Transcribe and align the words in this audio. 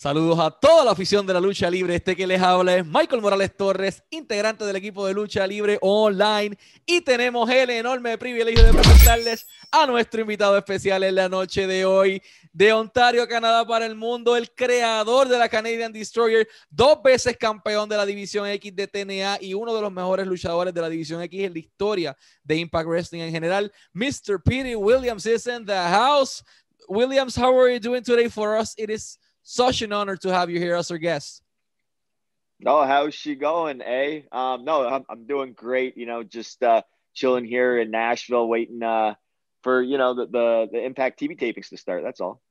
Saludos 0.00 0.38
a 0.38 0.52
toda 0.52 0.84
la 0.84 0.92
afición 0.92 1.26
de 1.26 1.34
la 1.34 1.40
lucha 1.40 1.68
libre. 1.68 1.96
Este 1.96 2.14
que 2.14 2.24
les 2.24 2.40
habla 2.40 2.76
es 2.76 2.86
Michael 2.86 3.20
Morales 3.20 3.56
Torres, 3.56 4.04
integrante 4.10 4.64
del 4.64 4.76
equipo 4.76 5.04
de 5.04 5.12
lucha 5.12 5.44
libre 5.44 5.76
online. 5.80 6.56
Y 6.86 7.00
tenemos 7.00 7.50
el 7.50 7.68
enorme 7.70 8.16
privilegio 8.16 8.62
de 8.62 8.72
presentarles 8.72 9.44
a 9.72 9.86
nuestro 9.86 10.20
invitado 10.20 10.56
especial 10.56 11.02
en 11.02 11.16
la 11.16 11.28
noche 11.28 11.66
de 11.66 11.84
hoy, 11.84 12.22
de 12.52 12.72
Ontario, 12.72 13.26
Canadá 13.26 13.66
para 13.66 13.86
el 13.86 13.96
mundo, 13.96 14.36
el 14.36 14.52
creador 14.52 15.26
de 15.26 15.36
la 15.36 15.48
Canadian 15.48 15.92
Destroyer, 15.92 16.46
dos 16.70 17.02
veces 17.02 17.36
campeón 17.36 17.88
de 17.88 17.96
la 17.96 18.06
División 18.06 18.46
X 18.46 18.76
de 18.76 18.86
TNA 18.86 19.38
y 19.40 19.54
uno 19.54 19.74
de 19.74 19.80
los 19.80 19.90
mejores 19.90 20.28
luchadores 20.28 20.72
de 20.72 20.80
la 20.80 20.88
División 20.88 21.22
X 21.22 21.42
en 21.42 21.52
la 21.52 21.58
historia 21.58 22.16
de 22.44 22.54
Impact 22.54 22.86
Wrestling 22.86 23.22
en 23.22 23.32
general. 23.32 23.72
Mr. 23.92 24.40
Petey 24.44 24.76
Williams 24.76 25.26
is 25.26 25.48
in 25.48 25.66
the 25.66 25.74
house. 25.74 26.44
Williams, 26.88 27.36
how 27.36 27.52
are 27.58 27.68
you 27.68 27.80
doing 27.80 28.04
today 28.04 28.28
for 28.28 28.56
us? 28.56 28.74
It 28.78 28.90
is 28.90 29.18
such 29.48 29.80
an 29.80 29.94
honor 29.94 30.14
to 30.14 30.30
have 30.30 30.50
you 30.50 30.58
here 30.58 30.74
as 30.74 30.90
our 30.90 30.98
guest. 30.98 31.42
Oh, 32.66 32.84
how's 32.84 33.14
she 33.14 33.34
going, 33.34 33.80
eh? 33.80 34.22
Um, 34.30 34.64
no, 34.64 34.86
I'm, 34.86 35.06
I'm 35.08 35.26
doing 35.26 35.54
great. 35.54 35.96
You 35.96 36.04
know, 36.04 36.22
just 36.22 36.62
uh, 36.62 36.82
chilling 37.14 37.46
here 37.46 37.78
in 37.78 37.90
Nashville, 37.90 38.46
waiting 38.46 38.82
uh, 38.82 39.14
for 39.62 39.80
you 39.80 39.96
know 39.96 40.14
the, 40.14 40.26
the 40.26 40.68
the 40.72 40.84
Impact 40.84 41.18
TV 41.18 41.38
tapings 41.38 41.70
to 41.70 41.78
start. 41.78 42.02
That's 42.02 42.20
all. 42.20 42.42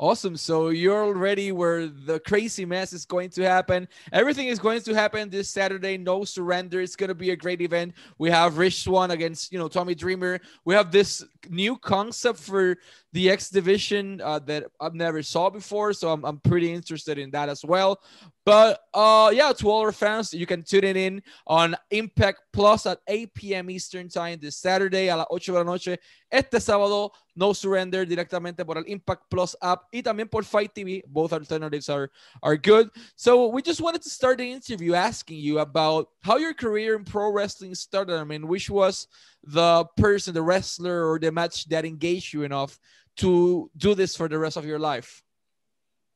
Awesome. 0.00 0.36
So 0.36 0.68
you're 0.68 1.04
already 1.04 1.50
where 1.50 1.88
the 1.88 2.20
crazy 2.20 2.64
mess 2.64 2.92
is 2.92 3.04
going 3.04 3.30
to 3.30 3.42
happen. 3.42 3.88
Everything 4.12 4.46
is 4.46 4.60
going 4.60 4.80
to 4.82 4.94
happen 4.94 5.28
this 5.28 5.50
Saturday. 5.50 5.98
No 5.98 6.22
surrender. 6.22 6.80
It's 6.80 6.94
going 6.94 7.08
to 7.08 7.16
be 7.16 7.30
a 7.30 7.36
great 7.36 7.60
event. 7.60 7.94
We 8.16 8.30
have 8.30 8.58
Rich 8.58 8.84
Swann 8.84 9.10
against, 9.10 9.50
you 9.52 9.58
know, 9.58 9.66
Tommy 9.66 9.96
Dreamer. 9.96 10.38
We 10.64 10.74
have 10.74 10.92
this 10.92 11.24
new 11.48 11.76
concept 11.76 12.38
for 12.38 12.76
the 13.12 13.28
X 13.28 13.50
division 13.50 14.20
uh, 14.20 14.38
that 14.40 14.66
I've 14.80 14.94
never 14.94 15.20
saw 15.20 15.50
before. 15.50 15.92
So 15.92 16.12
I'm, 16.12 16.24
I'm 16.24 16.38
pretty 16.38 16.72
interested 16.72 17.18
in 17.18 17.32
that 17.32 17.48
as 17.48 17.64
well. 17.64 18.00
But 18.48 18.80
uh, 18.94 19.30
yeah, 19.34 19.52
to 19.52 19.68
all 19.68 19.82
our 19.82 19.92
fans, 19.92 20.32
you 20.32 20.46
can 20.46 20.62
tune 20.62 20.84
it 20.84 20.96
in 20.96 21.22
on 21.46 21.76
Impact 21.90 22.40
Plus 22.50 22.86
at 22.86 22.98
8 23.06 23.34
p.m. 23.34 23.68
Eastern 23.68 24.08
Time 24.08 24.38
this 24.40 24.56
Saturday 24.56 25.08
a 25.08 25.18
las 25.18 25.26
8 25.30 25.52
de 25.52 25.58
la 25.58 25.64
noche. 25.64 25.98
Este 26.32 26.54
sábado, 26.54 27.10
No 27.36 27.52
Surrender 27.52 28.06
directamente 28.06 28.64
por 28.64 28.78
el 28.78 28.84
Impact 28.86 29.24
Plus 29.28 29.54
app 29.60 29.82
y 29.92 30.00
también 30.00 30.30
por 30.30 30.44
Fight 30.44 30.72
TV. 30.74 31.02
Both 31.06 31.34
alternatives 31.34 31.90
are, 31.90 32.10
are 32.42 32.56
good. 32.56 32.88
So 33.16 33.48
we 33.48 33.60
just 33.60 33.82
wanted 33.82 34.00
to 34.00 34.08
start 34.08 34.38
the 34.38 34.50
interview 34.50 34.94
asking 34.94 35.40
you 35.40 35.58
about 35.58 36.08
how 36.22 36.38
your 36.38 36.54
career 36.54 36.96
in 36.96 37.04
pro 37.04 37.30
wrestling 37.30 37.74
started. 37.74 38.18
I 38.18 38.24
mean, 38.24 38.48
which 38.48 38.70
was 38.70 39.08
the 39.44 39.84
person, 39.98 40.32
the 40.32 40.40
wrestler, 40.40 41.06
or 41.06 41.18
the 41.18 41.30
match 41.30 41.68
that 41.68 41.84
engaged 41.84 42.32
you 42.32 42.44
enough 42.44 42.78
to 43.16 43.70
do 43.76 43.94
this 43.94 44.16
for 44.16 44.26
the 44.26 44.38
rest 44.38 44.56
of 44.56 44.64
your 44.64 44.78
life? 44.78 45.22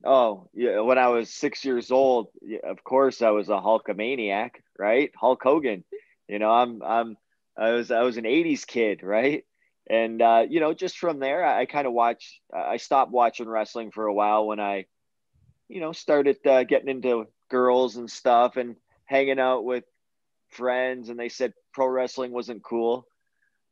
Oh, 0.05 0.49
yeah. 0.53 0.81
When 0.81 0.99
I 0.99 1.09
was 1.09 1.31
six 1.31 1.65
years 1.65 1.91
old, 1.91 2.29
of 2.65 2.83
course 2.83 3.23
I 3.23 3.31
was 3.31 3.49
a 3.49 3.53
Hulkamaniac, 3.53 4.51
right? 4.79 5.11
Hulk 5.17 5.43
Hogan. 5.43 5.85
You 6.29 6.39
know, 6.39 6.51
I'm 6.51 6.83
I'm 6.83 7.17
I 7.57 7.71
was 7.73 7.91
I 7.91 8.03
was 8.03 8.17
an 8.17 8.25
'80s 8.25 8.67
kid, 8.67 9.03
right? 9.03 9.45
And 9.89 10.21
uh, 10.23 10.47
you 10.49 10.61
know, 10.61 10.75
just 10.75 10.99
from 10.99 11.19
there, 11.19 11.45
I, 11.45 11.63
I 11.63 11.67
kind 11.67 11.87
of 11.87 11.93
watched. 11.93 12.41
I 12.53 12.77
stopped 12.79 13.13
watching 13.13 13.49
wrestling 13.49 13.91
for 13.91 14.07
a 14.07 14.15
while 14.15 14.47
when 14.47 14.61
I, 14.61 14.87
you 15.69 15.81
know, 15.81 15.93
started 15.93 16.39
uh, 16.47 16.65
getting 16.65 16.89
into 16.89 17.27
girls 17.51 17.97
and 17.97 18.11
stuff 18.11 18.57
and 18.57 18.77
hanging 19.05 19.39
out 19.39 19.65
with 19.65 19.85
friends, 20.49 21.09
and 21.09 21.19
they 21.19 21.29
said 21.29 21.53
pro 21.73 21.87
wrestling 21.87 22.33
wasn't 22.33 22.63
cool. 22.63 23.07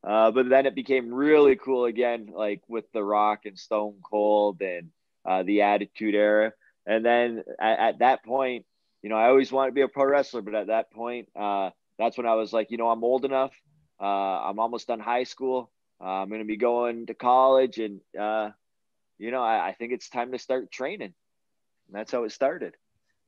Uh, 0.03 0.31
but 0.31 0.49
then 0.49 0.67
it 0.67 0.75
became 0.75 1.13
really 1.13 1.57
cool 1.57 1.85
again, 1.85 2.29
like 2.35 2.63
with 2.69 2.91
The 2.93 3.05
Rock 3.05 3.41
and 3.45 3.59
Stone 3.59 3.97
Cold 4.03 4.63
and 4.63 4.91
uh, 5.25 5.43
the 5.43 5.63
Attitude 5.63 6.15
Era. 6.15 6.53
And 6.87 7.05
then 7.05 7.45
at, 7.61 7.79
at, 7.79 7.99
that 8.01 8.25
point, 8.25 8.65
you 9.03 9.11
know, 9.11 9.17
I 9.17 9.29
always 9.29 9.53
wanted 9.53 9.71
to 9.71 9.75
be 9.75 9.83
a 9.83 9.89
pro 9.89 10.05
wrestler, 10.05 10.43
but 10.43 10.55
at 10.55 10.67
that 10.69 10.91
point, 10.93 11.29
uh, 11.39 11.71
that's 11.99 12.17
when 12.17 12.27
I 12.27 12.35
was 12.35 12.53
like, 12.53 12.71
you 12.71 12.79
know, 12.79 12.89
I'm 12.89 13.05
old 13.05 13.25
enough. 13.25 13.53
Uh, 14.01 14.05
I'm 14.05 14.59
almost 14.59 14.89
done 14.89 15.01
high 15.01 15.25
school. 15.25 15.71
Uh, 16.01 16.23
I'm 16.23 16.29
going 16.29 16.41
to 16.41 16.47
be 16.47 16.57
going 16.57 17.07
to 17.07 17.15
college, 17.15 17.79
and 17.79 18.01
uh, 18.19 18.51
you 19.19 19.31
know, 19.31 19.43
I, 19.43 19.69
I 19.69 19.73
think 19.75 19.93
it's 19.93 20.09
time 20.09 20.33
to 20.33 20.39
start 20.39 20.73
training. 20.73 21.13
And 21.89 21.95
that's 21.95 22.11
how 22.11 22.25
it 22.25 22.33
started. 22.33 22.75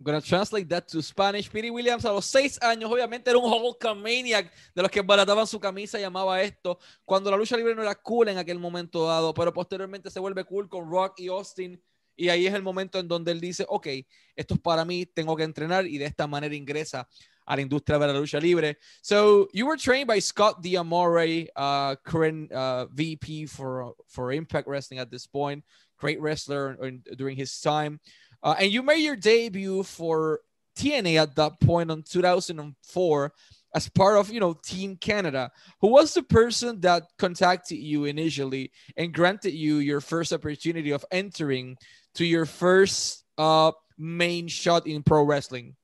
I'm 0.03 0.05
gonna 0.05 0.21
translate 0.21 0.69
that 0.71 0.89
to 0.89 1.01
Spanish. 1.01 1.49
Piri 1.49 1.71
Williams 1.71 2.05
a 2.05 2.11
los 2.11 2.27
seis 2.27 2.59
años, 2.61 2.91
obviamente 2.91 3.31
era 3.31 3.39
un 3.39 3.45
Hulkamaniac 3.45 4.53
de 4.75 4.83
los 4.83 4.91
que 4.91 5.01
barataban 5.01 5.47
su 5.47 5.61
camisa, 5.61 5.97
llamaba 5.97 6.43
esto. 6.43 6.81
Cuando 7.05 7.31
la 7.31 7.37
lucha 7.37 7.57
libre 7.57 7.73
no 7.73 7.83
era 7.83 7.95
cool 7.95 8.29
en 8.29 8.37
aquel 8.37 8.59
momento 8.59 9.07
dado, 9.07 9.33
pero 9.33 9.53
posteriormente 9.53 10.11
se 10.11 10.19
vuelve 10.19 10.45
cool 10.45 10.69
con 10.69 10.91
Rock 10.91 11.21
y 11.21 11.29
Austin. 11.29 11.81
Y 12.17 12.31
ahí 12.31 12.49
es 12.49 12.55
el 12.55 12.65
momento 12.65 12.99
en 12.99 13.07
donde 13.07 13.31
él 13.31 13.41
dice, 13.41 13.65
ok, 13.69 13.87
esto 14.35 14.55
es 14.55 14.61
para 14.61 14.85
mí, 14.85 15.07
tengo 15.07 15.37
que 15.37 15.45
entrenar 15.45 15.87
y 15.87 15.99
de 15.99 16.07
esta 16.07 16.27
manera 16.27 16.57
ingresa 16.57 17.09
a 17.47 17.55
la 17.55 17.63
industria 17.63 17.97
de 17.97 18.07
la 18.09 18.13
lucha 18.13 18.41
libre. 18.41 18.79
So 19.03 19.49
you 19.53 19.67
were 19.67 19.79
trained 19.79 20.09
by 20.09 20.21
Scott 20.21 20.61
D'Amore, 20.63 21.49
uh, 21.55 21.95
current 22.03 22.51
uh, 22.51 22.87
VP 22.93 23.47
for 23.47 23.95
for 24.09 24.33
Impact 24.33 24.67
Wrestling 24.67 24.99
at 24.99 25.11
this 25.13 25.29
point, 25.29 25.65
great 25.97 26.21
wrestler 26.21 26.77
during 27.17 27.37
his 27.37 27.61
time. 27.61 28.01
Uh, 28.43 28.57
and 28.59 28.73
you 28.73 28.83
made 28.83 28.99
your 28.99 29.17
debut 29.17 29.83
for 29.83 30.41
TNA 30.77 31.21
at 31.23 31.37
that 31.37 31.61
point 31.61 31.91
in 31.91 32.03
2004 32.03 33.33
as 33.75 33.89
part 33.89 34.19
of 34.19 34.31
you 34.31 34.41
know 34.41 34.55
Team 34.65 34.97
Canada. 34.97 35.51
Who 35.81 35.89
was 35.89 36.15
the 36.15 36.23
person 36.23 36.81
that 36.81 37.05
contacted 37.19 37.79
you 37.79 38.05
initially 38.05 38.73
and 38.97 39.13
granted 39.13 39.53
you 39.53 39.77
your 39.77 40.01
first 40.01 40.33
opportunity 40.33 40.91
of 40.91 41.05
entering 41.11 41.77
to 42.15 42.25
your 42.25 42.47
first 42.47 43.25
uh, 43.39 43.73
main 43.99 44.49
shot 44.49 44.87
in 44.87 45.03
pro 45.03 45.23
wrestling? 45.23 45.77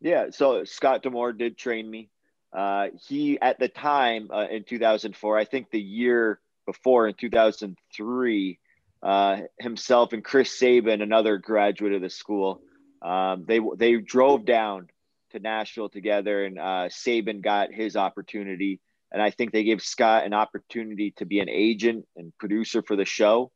Yeah, 0.00 0.30
so 0.30 0.64
Scott 0.64 1.02
D'Amore 1.02 1.32
did 1.32 1.58
train 1.58 1.90
me. 1.90 2.10
Uh, 2.52 2.88
he 3.06 3.38
at 3.40 3.58
the 3.58 3.68
time 3.68 4.30
uh, 4.32 4.46
in 4.50 4.64
2004, 4.64 5.36
I 5.36 5.44
think 5.44 5.70
the 5.70 5.80
year 5.80 6.40
before 6.66 7.08
in 7.08 7.14
2003 7.14 8.58
uh, 9.02 9.42
himself 9.58 10.12
and 10.12 10.24
Chris 10.24 10.58
Sabin, 10.58 11.02
another 11.02 11.38
graduate 11.38 11.92
of 11.92 12.02
the 12.02 12.10
school. 12.10 12.62
Um, 13.00 13.44
they 13.46 13.60
they 13.76 13.96
drove 13.96 14.44
down 14.44 14.88
to 15.30 15.38
Nashville 15.38 15.88
together, 15.88 16.44
and 16.44 16.58
uh, 16.58 16.88
Sabin 16.88 17.40
got 17.40 17.72
his 17.72 17.96
opportunity. 17.96 18.80
And 19.10 19.22
I 19.22 19.30
think 19.30 19.52
they 19.52 19.64
gave 19.64 19.80
Scott 19.80 20.26
an 20.26 20.34
opportunity 20.34 21.12
to 21.16 21.24
be 21.24 21.40
an 21.40 21.48
agent 21.48 22.06
and 22.16 22.36
producer 22.38 22.82
for 22.82 22.96
the 22.96 23.04
show, 23.04 23.50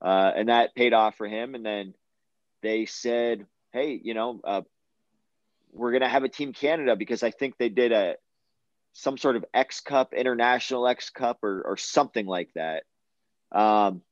uh, 0.00 0.32
and 0.36 0.48
that 0.48 0.74
paid 0.74 0.92
off 0.92 1.16
for 1.16 1.26
him. 1.26 1.54
And 1.54 1.64
then 1.64 1.94
they 2.62 2.86
said, 2.86 3.46
"Hey, 3.72 4.00
you 4.02 4.14
know, 4.14 4.40
uh, 4.44 4.62
we're 5.72 5.92
gonna 5.92 6.08
have 6.08 6.24
a 6.24 6.28
Team 6.28 6.52
Canada 6.52 6.96
because 6.96 7.22
I 7.22 7.30
think 7.30 7.56
they 7.56 7.70
did 7.70 7.92
a 7.92 8.16
some 8.92 9.16
sort 9.16 9.36
of 9.36 9.44
X 9.54 9.80
Cup, 9.80 10.12
International 10.12 10.86
X 10.86 11.08
Cup, 11.08 11.38
or 11.42 11.62
or 11.62 11.76
something 11.78 12.26
like 12.26 12.50
that." 12.54 12.84
Um, 13.50 14.02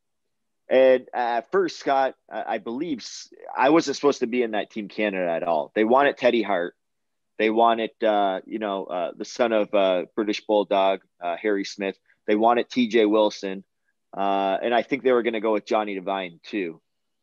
and 0.70 1.08
at 1.12 1.50
first, 1.50 1.80
Scott, 1.80 2.14
I 2.30 2.58
believe 2.58 3.04
I 3.56 3.70
wasn't 3.70 3.96
supposed 3.96 4.20
to 4.20 4.28
be 4.28 4.44
in 4.44 4.52
that 4.52 4.70
Team 4.70 4.86
Canada 4.86 5.28
at 5.28 5.42
all. 5.42 5.72
They 5.74 5.82
wanted 5.82 6.16
Teddy 6.16 6.42
Hart. 6.42 6.76
They 7.38 7.50
wanted, 7.50 7.90
uh, 8.04 8.40
you 8.46 8.60
know, 8.60 8.84
uh, 8.84 9.10
the 9.16 9.24
son 9.24 9.50
of 9.52 9.74
uh, 9.74 10.04
British 10.14 10.42
Bulldog, 10.46 11.00
uh, 11.20 11.36
Harry 11.42 11.64
Smith. 11.64 11.96
They 12.28 12.36
wanted 12.36 12.70
TJ 12.70 13.10
Wilson. 13.10 13.64
Uh, 14.16 14.58
and 14.62 14.72
I 14.72 14.82
think 14.82 15.02
they 15.02 15.10
were 15.10 15.24
going 15.24 15.34
to 15.34 15.40
go 15.40 15.54
with 15.54 15.66
Johnny 15.66 15.96
Devine 15.96 16.38
too. 16.44 16.80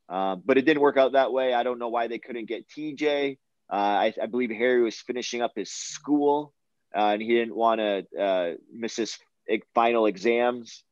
Uh, 0.09 0.35
but 0.35 0.57
it 0.57 0.63
didn't 0.63 0.81
work 0.81 0.97
out 0.97 1.13
that 1.13 1.31
way. 1.31 1.53
I 1.53 1.63
don't 1.63 1.79
know 1.79 1.89
why 1.89 2.07
they 2.07 2.19
couldn't 2.19 2.49
get 2.49 2.67
TJ. 2.67 3.38
I, 3.69 4.13
I, 4.21 4.25
believe 4.25 4.50
Harry 4.50 4.81
was 4.81 5.00
finishing 5.00 5.41
up 5.41 5.51
his 5.55 5.71
school 5.71 6.53
and 6.93 7.21
he 7.21 7.29
didn't 7.29 7.55
want 7.55 7.79
to 7.79 8.57
miss 8.73 8.95
his 8.95 9.17
final 9.73 10.05
exams. 10.05 10.83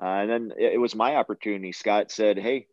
Uh, 0.00 0.06
and 0.06 0.30
then 0.30 0.52
it, 0.58 0.78
was 0.78 0.94
my 0.94 1.16
opportunity. 1.16 1.72
Scott 1.72 2.10
said, 2.10 2.38
Hey, 2.38 2.66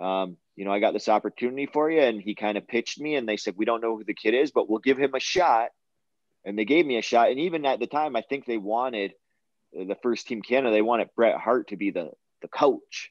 um, 0.00 0.36
you 0.54 0.64
know, 0.64 0.72
I 0.72 0.78
got 0.78 0.92
this 0.92 1.08
opportunity 1.08 1.66
for 1.66 1.90
you. 1.90 2.00
And 2.00 2.20
he 2.20 2.34
kind 2.34 2.56
of 2.56 2.68
pitched 2.68 3.00
me 3.00 3.16
and 3.16 3.28
they 3.28 3.36
said, 3.36 3.54
We 3.56 3.64
don't 3.64 3.80
know 3.80 3.96
who 3.96 4.04
the 4.04 4.14
kid 4.14 4.34
is, 4.34 4.52
but 4.52 4.68
we'll 4.68 4.78
give 4.78 4.98
him 4.98 5.14
a 5.14 5.20
shot. 5.20 5.70
And 6.44 6.56
they 6.56 6.64
gave 6.64 6.86
me 6.86 6.98
a 6.98 7.02
shot. 7.02 7.30
And 7.30 7.40
even 7.40 7.66
at 7.66 7.80
the 7.80 7.88
time, 7.88 8.14
I 8.14 8.22
think 8.22 8.46
they 8.46 8.58
wanted 8.58 9.14
the 9.72 9.96
first 10.02 10.26
team 10.28 10.42
Canada, 10.42 10.72
they 10.72 10.82
wanted 10.82 11.10
Bret 11.16 11.36
Hart 11.36 11.68
to 11.68 11.76
be 11.76 11.90
the, 11.90 12.10
the 12.40 12.48
coach. 12.48 13.10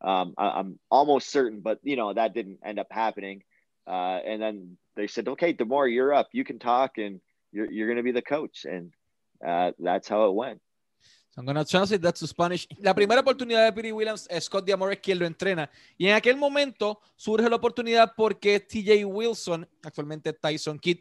Um, 0.00 0.34
I, 0.38 0.60
am 0.60 0.78
almost 0.90 1.30
certain, 1.30 1.60
but 1.60 1.80
you 1.82 1.96
know, 1.96 2.12
that 2.12 2.34
didn't 2.34 2.60
end 2.64 2.78
up 2.78 2.88
happening. 2.90 3.42
Uh, 3.86 4.20
and 4.24 4.40
then 4.40 4.76
they 4.94 5.06
said, 5.06 5.28
okay, 5.28 5.52
D'Amore, 5.52 5.88
you're 5.88 6.14
up. 6.14 6.28
You 6.32 6.44
can 6.44 6.58
talk 6.58 6.98
and 6.98 7.20
you're, 7.52 7.70
you're 7.70 7.86
going 7.86 7.98
to 7.98 8.02
be 8.02 8.12
the 8.12 8.22
coach. 8.22 8.64
And 8.64 8.92
uh, 9.46 9.72
that's 9.78 10.08
how 10.08 10.28
it 10.28 10.34
went. 10.34 10.60
I'm 11.36 11.44
gonna 11.44 11.64
translate 11.66 12.00
that 12.02 12.14
to 12.14 12.26
Spanish. 12.26 12.66
La 12.78 12.94
primera 12.94 13.20
oportunidad 13.20 13.64
de 13.64 13.72
Piri 13.72 13.92
Williams, 13.92 14.26
Scott 14.40 14.64
Diamore 14.64 14.94
es 14.94 15.00
quien 15.00 15.18
lo 15.18 15.26
entrena. 15.26 15.70
Y 15.98 16.06
en 16.06 16.14
aquel 16.14 16.36
momento 16.36 17.00
surge 17.14 17.48
la 17.50 17.56
oportunidad 17.56 18.14
porque 18.16 18.58
TJ 18.58 19.04
Wilson, 19.04 19.68
actualmente 19.82 20.32
Tyson 20.32 20.78
Kidd, 20.78 21.00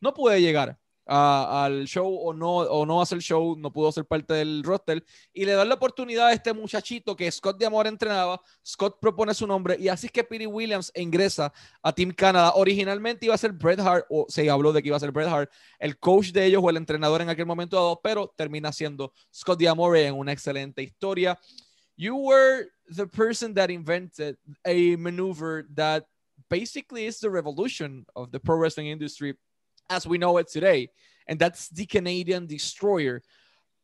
no 0.00 0.14
puede 0.14 0.40
llegar 0.40 0.78
al 1.06 1.86
show 1.86 2.06
o 2.06 2.32
no, 2.32 2.56
o 2.56 2.86
no 2.86 3.02
hacer 3.02 3.18
show, 3.18 3.56
no 3.56 3.72
pudo 3.72 3.92
ser 3.92 4.04
parte 4.04 4.34
del 4.34 4.62
roster 4.62 5.04
y 5.32 5.44
le 5.44 5.52
da 5.52 5.64
la 5.64 5.74
oportunidad 5.74 6.28
a 6.28 6.32
este 6.32 6.52
muchachito 6.52 7.14
que 7.14 7.30
Scott 7.30 7.58
de 7.58 7.66
Amor 7.66 7.86
entrenaba. 7.86 8.40
Scott 8.66 8.98
propone 9.00 9.34
su 9.34 9.46
nombre 9.46 9.76
y 9.78 9.88
así 9.88 10.06
es 10.06 10.12
que 10.12 10.24
Piri 10.24 10.46
Williams 10.46 10.90
ingresa 10.94 11.52
a 11.82 11.92
Team 11.92 12.10
Canada. 12.12 12.52
Originalmente 12.54 13.26
iba 13.26 13.34
a 13.34 13.38
ser 13.38 13.52
Bret 13.52 13.80
Hart, 13.80 14.06
o 14.08 14.26
se 14.28 14.48
habló 14.48 14.72
de 14.72 14.82
que 14.82 14.88
iba 14.88 14.96
a 14.96 15.00
ser 15.00 15.12
Bret 15.12 15.28
Hart, 15.28 15.50
el 15.78 15.98
coach 15.98 16.32
de 16.32 16.46
ellos 16.46 16.62
o 16.64 16.70
el 16.70 16.76
entrenador 16.76 17.20
en 17.20 17.28
aquel 17.28 17.46
momento 17.46 17.76
dado, 17.76 18.00
pero 18.02 18.32
termina 18.36 18.72
siendo 18.72 19.12
Scott 19.32 19.60
D'Amore 19.60 20.06
en 20.06 20.14
una 20.14 20.32
excelente 20.32 20.82
historia. 20.82 21.38
You 21.96 22.16
were 22.16 22.68
the 22.88 23.06
person 23.06 23.54
that 23.54 23.70
invented 23.70 24.36
a 24.64 24.96
maneuver 24.96 25.66
that 25.74 26.06
basically 26.48 27.06
is 27.06 27.20
the 27.20 27.30
revolution 27.30 28.04
of 28.14 28.30
the 28.30 28.40
pro 28.40 28.56
wrestling 28.56 28.88
industry 28.88 29.34
as 29.90 30.06
we 30.06 30.18
know 30.18 30.38
it 30.38 30.48
today, 30.48 30.90
and 31.26 31.38
that's 31.38 31.68
the 31.68 31.86
Canadian 31.86 32.46
destroyer. 32.46 33.22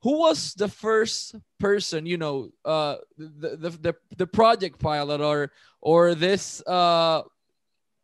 Who 0.03 0.19
was 0.19 0.55
the 0.55 0.69
first 0.69 1.37
person, 1.59 2.07
you 2.07 2.17
know, 2.17 2.51
uh, 2.65 2.97
the, 3.19 3.57
the, 3.57 3.71
the, 3.71 3.95
the 4.17 4.27
project 4.27 4.79
pilot 4.79 5.21
or, 5.21 5.53
or 5.83 6.15
this 6.15 6.63
uh, 6.67 7.23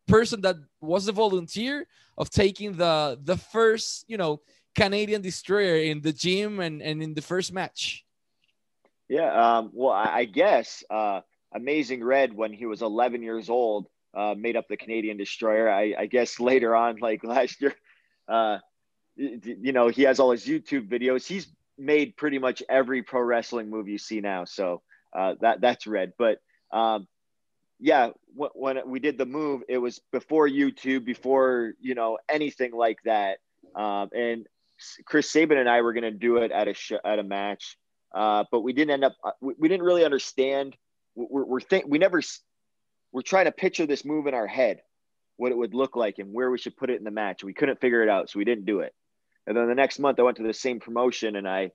person 0.07 0.41
that 0.41 0.57
was 0.79 1.07
a 1.07 1.11
volunteer 1.11 1.87
of 2.17 2.29
taking 2.29 2.73
the, 2.73 3.19
the 3.23 3.37
first, 3.37 4.05
you 4.07 4.17
know, 4.17 4.41
Canadian 4.75 5.23
destroyer 5.23 5.77
in 5.77 6.01
the 6.01 6.13
gym 6.13 6.59
and, 6.59 6.81
and 6.83 7.01
in 7.01 7.15
the 7.15 7.21
first 7.21 7.51
match? 7.51 8.05
Yeah, 9.09 9.31
um, 9.31 9.71
well, 9.73 9.93
I, 9.93 10.25
guess 10.25 10.83
uh, 10.89 11.21
Amazing 11.53 12.03
Red, 12.03 12.33
when 12.33 12.53
he 12.53 12.65
was 12.65 12.81
11 12.81 13.23
years 13.23 13.49
old, 13.49 13.87
uh, 14.13 14.35
made 14.37 14.55
up 14.55 14.67
the 14.67 14.77
Canadian 14.77 15.17
destroyer. 15.17 15.69
I, 15.69 15.95
I, 15.97 16.05
guess 16.07 16.39
later 16.39 16.75
on, 16.75 16.97
like 16.97 17.23
last 17.23 17.61
year, 17.61 17.73
uh, 18.27 18.59
you 19.15 19.71
know, 19.71 19.87
he 19.87 20.03
has 20.03 20.19
all 20.19 20.31
his 20.31 20.45
YouTube 20.45 20.87
videos. 20.87 21.25
He's 21.25 21.47
made 21.77 22.15
pretty 22.17 22.39
much 22.39 22.63
every 22.69 23.03
pro 23.03 23.21
wrestling 23.21 23.69
move 23.69 23.87
you 23.87 23.97
see 23.97 24.21
now. 24.21 24.45
So 24.45 24.81
uh, 25.15 25.35
that 25.41 25.61
that's 25.61 25.87
red. 25.87 26.13
But 26.17 26.39
um, 26.71 27.07
yeah, 27.79 28.11
w- 28.35 28.51
when 28.53 28.89
we 28.89 28.99
did 28.99 29.17
the 29.17 29.25
move, 29.25 29.63
it 29.69 29.77
was 29.77 29.99
before 30.11 30.47
YouTube, 30.47 31.05
before 31.05 31.73
you 31.79 31.95
know 31.95 32.17
anything 32.29 32.73
like 32.73 32.97
that. 33.05 33.39
Um, 33.75 34.09
and 34.13 34.47
Chris 35.05 35.31
Sabin 35.31 35.57
and 35.57 35.69
I 35.69 35.81
were 35.81 35.93
going 35.93 36.03
to 36.03 36.11
do 36.11 36.37
it 36.37 36.51
at 36.51 36.67
a 36.67 36.73
sh- 36.73 36.93
at 37.03 37.19
a 37.19 37.23
match, 37.23 37.77
uh, 38.13 38.43
but 38.51 38.61
we 38.61 38.73
didn't 38.73 38.91
end 38.91 39.03
up. 39.03 39.15
Uh, 39.23 39.31
we, 39.41 39.53
we 39.57 39.67
didn't 39.67 39.85
really 39.85 40.05
understand. 40.05 40.75
We're, 41.15 41.45
we're 41.45 41.61
think 41.61 41.85
we 41.87 41.97
never. 41.97 42.21
We're 43.11 43.21
trying 43.21 43.45
to 43.45 43.51
picture 43.51 43.85
this 43.85 44.03
move 44.03 44.27
in 44.27 44.33
our 44.33 44.47
head, 44.47 44.81
what 45.37 45.51
it 45.51 45.57
would 45.57 45.73
look 45.73 45.95
like 45.95 46.19
and 46.19 46.33
where 46.33 46.51
we 46.51 46.57
should 46.57 46.75
put 46.75 46.89
it 46.89 46.97
in 46.97 47.03
the 47.03 47.11
match. 47.11 47.43
We 47.43 47.53
couldn't 47.53 47.79
figure 47.79 48.03
it 48.03 48.09
out, 48.09 48.29
so 48.29 48.39
we 48.39 48.45
didn't 48.45 48.65
do 48.65 48.81
it. 48.81 48.93
And 49.45 49.55
then 49.55 49.67
the 49.67 49.75
next 49.75 49.99
month, 49.99 50.19
I 50.19 50.23
went 50.23 50.37
to 50.37 50.43
the 50.43 50.53
same 50.53 50.79
promotion 50.79 51.35
and 51.35 51.47
I 51.47 51.71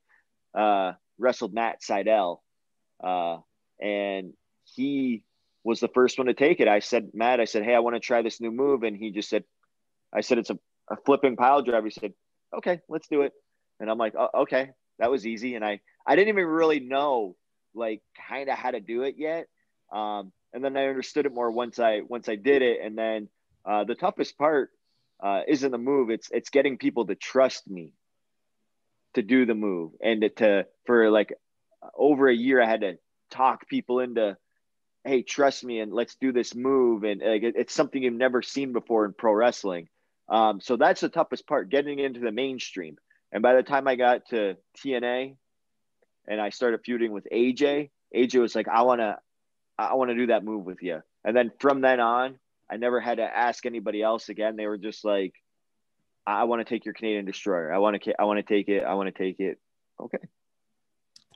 uh, 0.54 0.92
wrestled 1.18 1.54
Matt 1.54 1.80
Sydal, 1.80 2.40
uh, 3.02 3.38
and 3.80 4.34
he 4.64 5.24
was 5.64 5.80
the 5.80 5.88
first 5.88 6.18
one 6.18 6.26
to 6.26 6.34
take 6.34 6.60
it. 6.60 6.68
I 6.68 6.80
said, 6.80 7.10
Matt, 7.14 7.40
I 7.40 7.44
said, 7.46 7.64
hey, 7.64 7.74
I 7.74 7.78
want 7.78 7.96
to 7.96 8.00
try 8.00 8.20
this 8.22 8.40
new 8.40 8.50
move, 8.50 8.82
and 8.82 8.96
he 8.96 9.10
just 9.10 9.30
said, 9.30 9.44
I 10.12 10.20
said 10.20 10.38
it's 10.38 10.50
a, 10.50 10.58
a 10.90 10.96
flipping 11.06 11.36
pile 11.36 11.62
driver. 11.62 11.86
He 11.86 11.92
said, 11.92 12.12
okay, 12.56 12.80
let's 12.88 13.08
do 13.08 13.22
it. 13.22 13.32
And 13.80 13.90
I'm 13.90 13.98
like, 13.98 14.14
oh, 14.18 14.42
okay, 14.42 14.70
that 14.98 15.10
was 15.10 15.26
easy. 15.26 15.54
And 15.54 15.64
I 15.64 15.80
I 16.06 16.16
didn't 16.16 16.28
even 16.28 16.46
really 16.46 16.80
know 16.80 17.36
like 17.74 18.02
kind 18.28 18.50
of 18.50 18.58
how 18.58 18.70
to 18.70 18.80
do 18.80 19.02
it 19.02 19.14
yet. 19.16 19.46
Um, 19.92 20.32
and 20.52 20.64
then 20.64 20.76
I 20.76 20.88
understood 20.88 21.26
it 21.26 21.34
more 21.34 21.50
once 21.50 21.78
I 21.78 22.00
once 22.06 22.28
I 22.28 22.36
did 22.36 22.62
it, 22.62 22.80
and 22.82 22.96
then 22.96 23.28
uh, 23.64 23.84
the 23.84 23.94
toughest 23.94 24.38
part 24.38 24.70
uh, 25.22 25.42
isn't 25.46 25.70
the 25.70 25.78
move; 25.78 26.10
it's 26.10 26.30
it's 26.30 26.50
getting 26.50 26.78
people 26.78 27.06
to 27.06 27.14
trust 27.14 27.68
me 27.68 27.92
to 29.14 29.22
do 29.22 29.46
the 29.46 29.54
move, 29.54 29.92
and 30.02 30.30
to, 30.36 30.66
for 30.86 31.10
like 31.10 31.34
over 31.94 32.28
a 32.28 32.34
year, 32.34 32.62
I 32.62 32.66
had 32.66 32.80
to 32.82 32.98
talk 33.30 33.68
people 33.68 34.00
into, 34.00 34.36
hey, 35.04 35.22
trust 35.22 35.64
me, 35.64 35.80
and 35.80 35.92
let's 35.92 36.16
do 36.16 36.32
this 36.32 36.54
move, 36.54 37.04
and 37.04 37.20
like, 37.20 37.42
it, 37.42 37.54
it's 37.56 37.74
something 37.74 38.02
you've 38.02 38.14
never 38.14 38.42
seen 38.42 38.72
before 38.72 39.04
in 39.04 39.12
pro 39.12 39.32
wrestling. 39.32 39.88
Um, 40.28 40.60
so 40.60 40.76
that's 40.76 41.00
the 41.00 41.08
toughest 41.08 41.46
part, 41.46 41.68
getting 41.68 41.98
into 41.98 42.20
the 42.20 42.32
mainstream. 42.32 42.96
And 43.32 43.42
by 43.42 43.54
the 43.54 43.62
time 43.62 43.88
I 43.88 43.96
got 43.96 44.28
to 44.30 44.56
TNA, 44.78 45.36
and 46.28 46.40
I 46.40 46.50
started 46.50 46.80
feuding 46.84 47.12
with 47.12 47.26
AJ, 47.32 47.90
AJ 48.14 48.40
was 48.40 48.54
like, 48.54 48.68
I 48.68 48.82
want 48.82 49.00
to, 49.00 49.18
I 49.78 49.94
want 49.94 50.10
to 50.10 50.16
do 50.16 50.26
that 50.28 50.44
move 50.44 50.64
with 50.64 50.82
you. 50.82 51.02
And 51.24 51.36
then 51.36 51.50
from 51.58 51.80
then 51.80 51.98
on, 51.98 52.38
I 52.72 52.76
never 52.76 53.00
had 53.00 53.18
to 53.18 53.24
ask 53.24 53.66
anybody 53.66 54.02
else 54.02 54.30
again. 54.30 54.56
They 54.56 54.66
were 54.66 54.78
just 54.78 55.04
like, 55.04 55.34
I 56.26 56.44
want 56.44 56.60
to 56.60 56.64
take 56.64 56.86
your 56.86 56.94
Canadian 56.94 57.26
destroyer. 57.26 57.70
I 57.70 57.78
want 57.78 58.02
to, 58.02 58.14
I 58.18 58.24
want 58.24 58.38
to 58.38 58.42
take 58.42 58.68
it. 58.68 58.82
I 58.82 58.94
want 58.94 59.14
to 59.14 59.24
take 59.24 59.40
it. 59.40 59.58
Okay. 60.00 60.18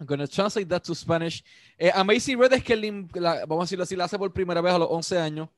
I'm 0.01 0.07
going 0.07 0.21
to 0.21 0.29
translate 0.29 0.69
that 0.71 0.85
to 0.85 0.95
Spanish. 0.95 1.45
Eh, 1.79 1.91
Amazing 1.95 2.39
Red 2.39 2.55
es 2.55 2.63
que, 2.63 2.77
la, 2.77 3.45
vamos 3.45 3.63
a 3.63 3.65
decirlo 3.65 3.83
así, 3.85 3.97
la 3.97 4.05
hace 4.05 4.19
por 4.19 4.33
primera 4.33 4.63
vez 4.63 4.73
a 4.73 4.79
los 4.79 4.89
11 4.91 5.19
años. 5.19 5.49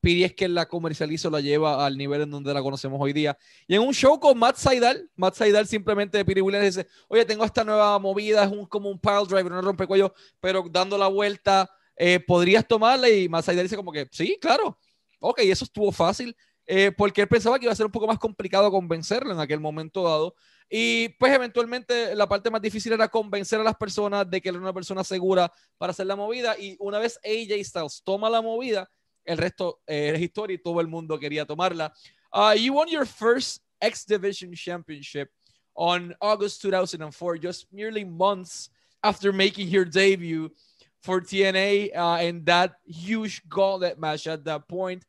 Piri 0.00 0.24
es 0.24 0.34
que 0.34 0.48
la 0.48 0.66
comercializa 0.66 1.30
la 1.30 1.40
lleva 1.40 1.84
al 1.84 1.96
nivel 1.96 2.22
en 2.22 2.30
donde 2.30 2.52
la 2.52 2.62
conocemos 2.62 2.98
hoy 3.00 3.12
día. 3.12 3.36
Y 3.68 3.74
en 3.76 3.82
un 3.82 3.92
show 3.92 4.18
con 4.18 4.36
Matt 4.36 4.56
Saidal, 4.56 5.08
Matt 5.14 5.34
Saidal 5.34 5.66
simplemente 5.66 6.24
Piri 6.24 6.40
Williams 6.40 6.74
dice, 6.74 6.88
oye, 7.08 7.24
tengo 7.24 7.44
esta 7.44 7.62
nueva 7.62 7.98
movida, 7.98 8.44
es 8.44 8.50
un, 8.50 8.66
como 8.66 8.88
un 8.88 8.98
pile 8.98 9.26
driver, 9.28 9.52
un 9.52 9.62
rompecuello, 9.62 10.12
pero 10.40 10.64
dando 10.70 10.96
la 10.96 11.06
vuelta, 11.06 11.70
eh, 11.94 12.18
¿podrías 12.18 12.66
tomarla? 12.66 13.10
Y 13.10 13.28
Matt 13.28 13.44
Saidal 13.44 13.66
dice 13.66 13.76
como 13.76 13.92
que, 13.92 14.08
sí, 14.10 14.38
claro 14.40 14.78
ok, 15.20 15.40
eso 15.40 15.64
estuvo 15.64 15.92
fácil, 15.92 16.36
eh, 16.66 16.90
porque 16.90 17.20
él 17.22 17.28
pensaba 17.28 17.58
que 17.58 17.66
iba 17.66 17.72
a 17.72 17.76
ser 17.76 17.86
un 17.86 17.92
poco 17.92 18.06
más 18.06 18.18
complicado 18.18 18.70
convencerlo 18.70 19.32
en 19.32 19.40
aquel 19.40 19.60
momento 19.60 20.02
dado. 20.02 20.34
Y 20.68 21.08
pues 21.10 21.32
eventualmente 21.32 22.14
la 22.14 22.28
parte 22.28 22.48
más 22.48 22.62
difícil 22.62 22.92
era 22.92 23.08
convencer 23.08 23.60
a 23.60 23.64
las 23.64 23.76
personas 23.76 24.30
de 24.30 24.40
que 24.40 24.48
era 24.48 24.58
una 24.58 24.72
persona 24.72 25.02
segura 25.02 25.52
para 25.78 25.90
hacer 25.90 26.06
la 26.06 26.14
movida. 26.14 26.56
Y 26.58 26.76
una 26.78 26.98
vez 26.98 27.18
AJ 27.24 27.64
Styles 27.64 28.02
toma 28.04 28.30
la 28.30 28.40
movida, 28.40 28.88
el 29.24 29.38
resto 29.38 29.80
eh, 29.86 30.12
es 30.14 30.20
historia 30.20 30.54
y 30.54 30.58
todo 30.58 30.80
el 30.80 30.86
mundo 30.86 31.18
quería 31.18 31.44
tomarla. 31.44 31.92
Uh, 32.32 32.54
you 32.56 32.72
won 32.72 32.88
your 32.88 33.04
first 33.04 33.62
X 33.80 34.04
Division 34.06 34.54
Championship 34.54 35.28
on 35.74 36.14
August 36.20 36.62
2004, 36.62 37.38
just 37.38 37.66
merely 37.72 38.04
months 38.04 38.70
after 39.02 39.32
making 39.32 39.68
your 39.68 39.84
debut 39.84 40.52
for 41.02 41.20
TNA 41.20 41.96
uh, 41.96 42.16
and 42.16 42.44
that 42.46 42.74
huge 42.86 43.42
gauntlet 43.48 43.98
match 43.98 44.26
at 44.26 44.44
that 44.44 44.68
point. 44.68 45.04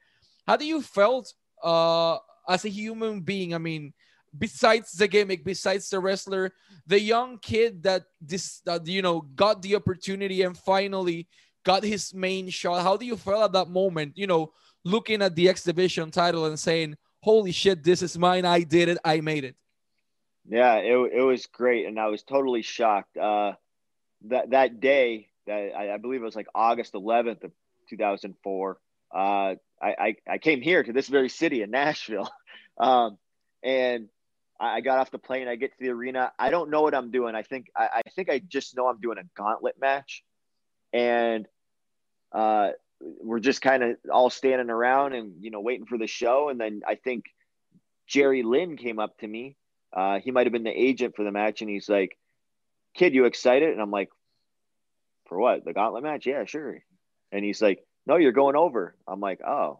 How 0.48 0.58
do 0.58 0.66
you 0.66 0.82
felt 0.82 1.34
uh, 1.64 2.18
as 2.48 2.66
a 2.66 2.70
human 2.70 3.22
being? 3.22 3.54
I 3.54 3.58
mean, 3.58 3.94
besides 4.38 4.94
the 4.94 5.08
gimmick, 5.08 5.44
besides 5.44 5.90
the 5.90 6.00
wrestler, 6.00 6.54
the 6.88 7.00
young 7.00 7.38
kid 7.40 7.84
that 7.84 8.04
this 8.20 8.62
that 8.62 8.88
you 8.88 9.02
know 9.02 9.22
got 9.36 9.62
the 9.62 9.76
opportunity 9.76 10.42
and 10.42 10.58
finally 10.58 11.28
got 11.64 11.84
his 11.84 12.14
main 12.14 12.50
shot. 12.50 12.84
How 12.84 12.98
do 12.98 13.06
you 13.06 13.18
feel 13.18 13.44
at 13.44 13.52
that 13.54 13.70
moment? 13.70 14.18
You 14.18 14.28
know, 14.28 14.54
looking 14.84 15.22
at 15.22 15.36
the 15.36 15.50
X 15.50 15.64
Division 15.64 16.12
title 16.12 16.46
and 16.46 16.60
saying, 16.60 16.96
"Holy 17.22 17.52
shit, 17.52 17.84
this 17.84 18.02
is 18.02 18.18
mine! 18.18 18.46
I 18.46 18.64
did 18.64 18.90
it! 18.90 18.98
I 19.04 19.22
made 19.22 19.44
it." 19.44 19.56
Yeah, 20.48 20.78
it, 20.78 21.12
it 21.14 21.22
was 21.22 21.46
great, 21.46 21.86
and 21.86 22.00
I 22.00 22.08
was 22.08 22.24
totally 22.24 22.62
shocked. 22.62 23.16
Uh, 23.18 23.54
that 24.26 24.52
that 24.52 24.80
day, 24.80 25.28
I, 25.48 25.92
I 25.94 25.98
believe 25.98 26.22
it 26.22 26.26
was 26.26 26.36
like 26.36 26.48
August 26.54 26.94
11th 26.94 27.44
of 27.44 27.52
2004. 27.90 28.78
Uh, 29.14 29.18
I, 29.18 29.56
I, 29.82 30.16
I 30.30 30.38
came 30.38 30.62
here 30.62 30.84
to 30.84 30.94
this 30.94 31.08
very 31.08 31.30
city 31.30 31.62
in 31.62 31.72
Nashville. 31.72 32.30
Um, 32.78 33.18
and 33.62 34.08
I, 34.60 34.82
got 34.82 34.98
off 34.98 35.12
the 35.12 35.20
plane. 35.20 35.48
I 35.48 35.56
get 35.56 35.72
to 35.72 35.78
the 35.80 35.90
arena. 35.90 36.32
I 36.40 36.50
don't 36.50 36.72
know 36.72 36.82
what 36.82 36.96
I'm 36.96 37.12
doing. 37.12 37.36
I 37.36 37.44
think, 37.44 37.68
I, 37.76 38.02
I 38.06 38.10
think 38.16 38.30
I 38.30 38.40
just 38.40 38.76
know 38.76 38.88
I'm 38.88 39.00
doing 39.00 39.20
a 39.20 39.24
gauntlet 39.36 39.76
match. 39.80 40.24
And, 40.92 41.48
uh, 42.32 42.70
we're 43.00 43.40
just 43.40 43.62
kind 43.62 43.84
of 43.84 43.98
all 44.12 44.30
standing 44.30 44.70
around 44.70 45.14
and, 45.14 45.34
you 45.42 45.52
know, 45.52 45.60
waiting 45.60 45.86
for 45.86 45.98
the 45.98 46.08
show. 46.08 46.50
And 46.50 46.60
then 46.60 46.82
I 46.88 46.96
think 46.96 47.26
Jerry 48.08 48.42
Lynn 48.42 48.78
came 48.78 49.00
up 49.00 49.18
to 49.20 49.28
me. 49.28 49.58
Uh, 49.94 50.20
he 50.20 50.32
might've 50.32 50.54
been 50.54 50.64
the 50.64 50.70
agent 50.70 51.16
for 51.16 51.24
the 51.24 51.32
match. 51.32 51.62
And 51.62 51.70
he's 51.70 51.90
like, 51.90 52.18
kid, 52.94 53.14
you 53.14 53.26
excited? 53.26 53.70
And 53.70 53.82
I'm 53.82 53.92
like, 53.92 54.10
for 55.32 55.40
what? 55.40 55.64
The 55.64 55.72
gauntlet 55.72 56.04
match? 56.04 56.26
Yeah, 56.26 56.44
sure. 56.44 56.84
And 57.32 57.46
he's 57.46 57.62
like, 57.62 57.86
no, 58.06 58.18
you're 58.18 58.34
going 58.34 58.58
over. 58.58 58.98
I'm 59.08 59.22
like, 59.22 59.40
oh. 59.42 59.80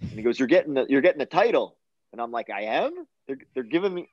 And 0.00 0.10
he 0.10 0.22
goes, 0.22 0.36
you're 0.36 0.48
getting 0.48 0.74
the 0.74 0.84
you're 0.88 1.00
getting 1.00 1.20
the 1.20 1.26
title. 1.26 1.76
And 2.10 2.20
I'm 2.20 2.32
like, 2.32 2.50
I 2.50 2.62
am. 2.62 3.06
They're 3.28 3.38
they're 3.54 3.62
giving 3.62 3.94
me 3.94 4.10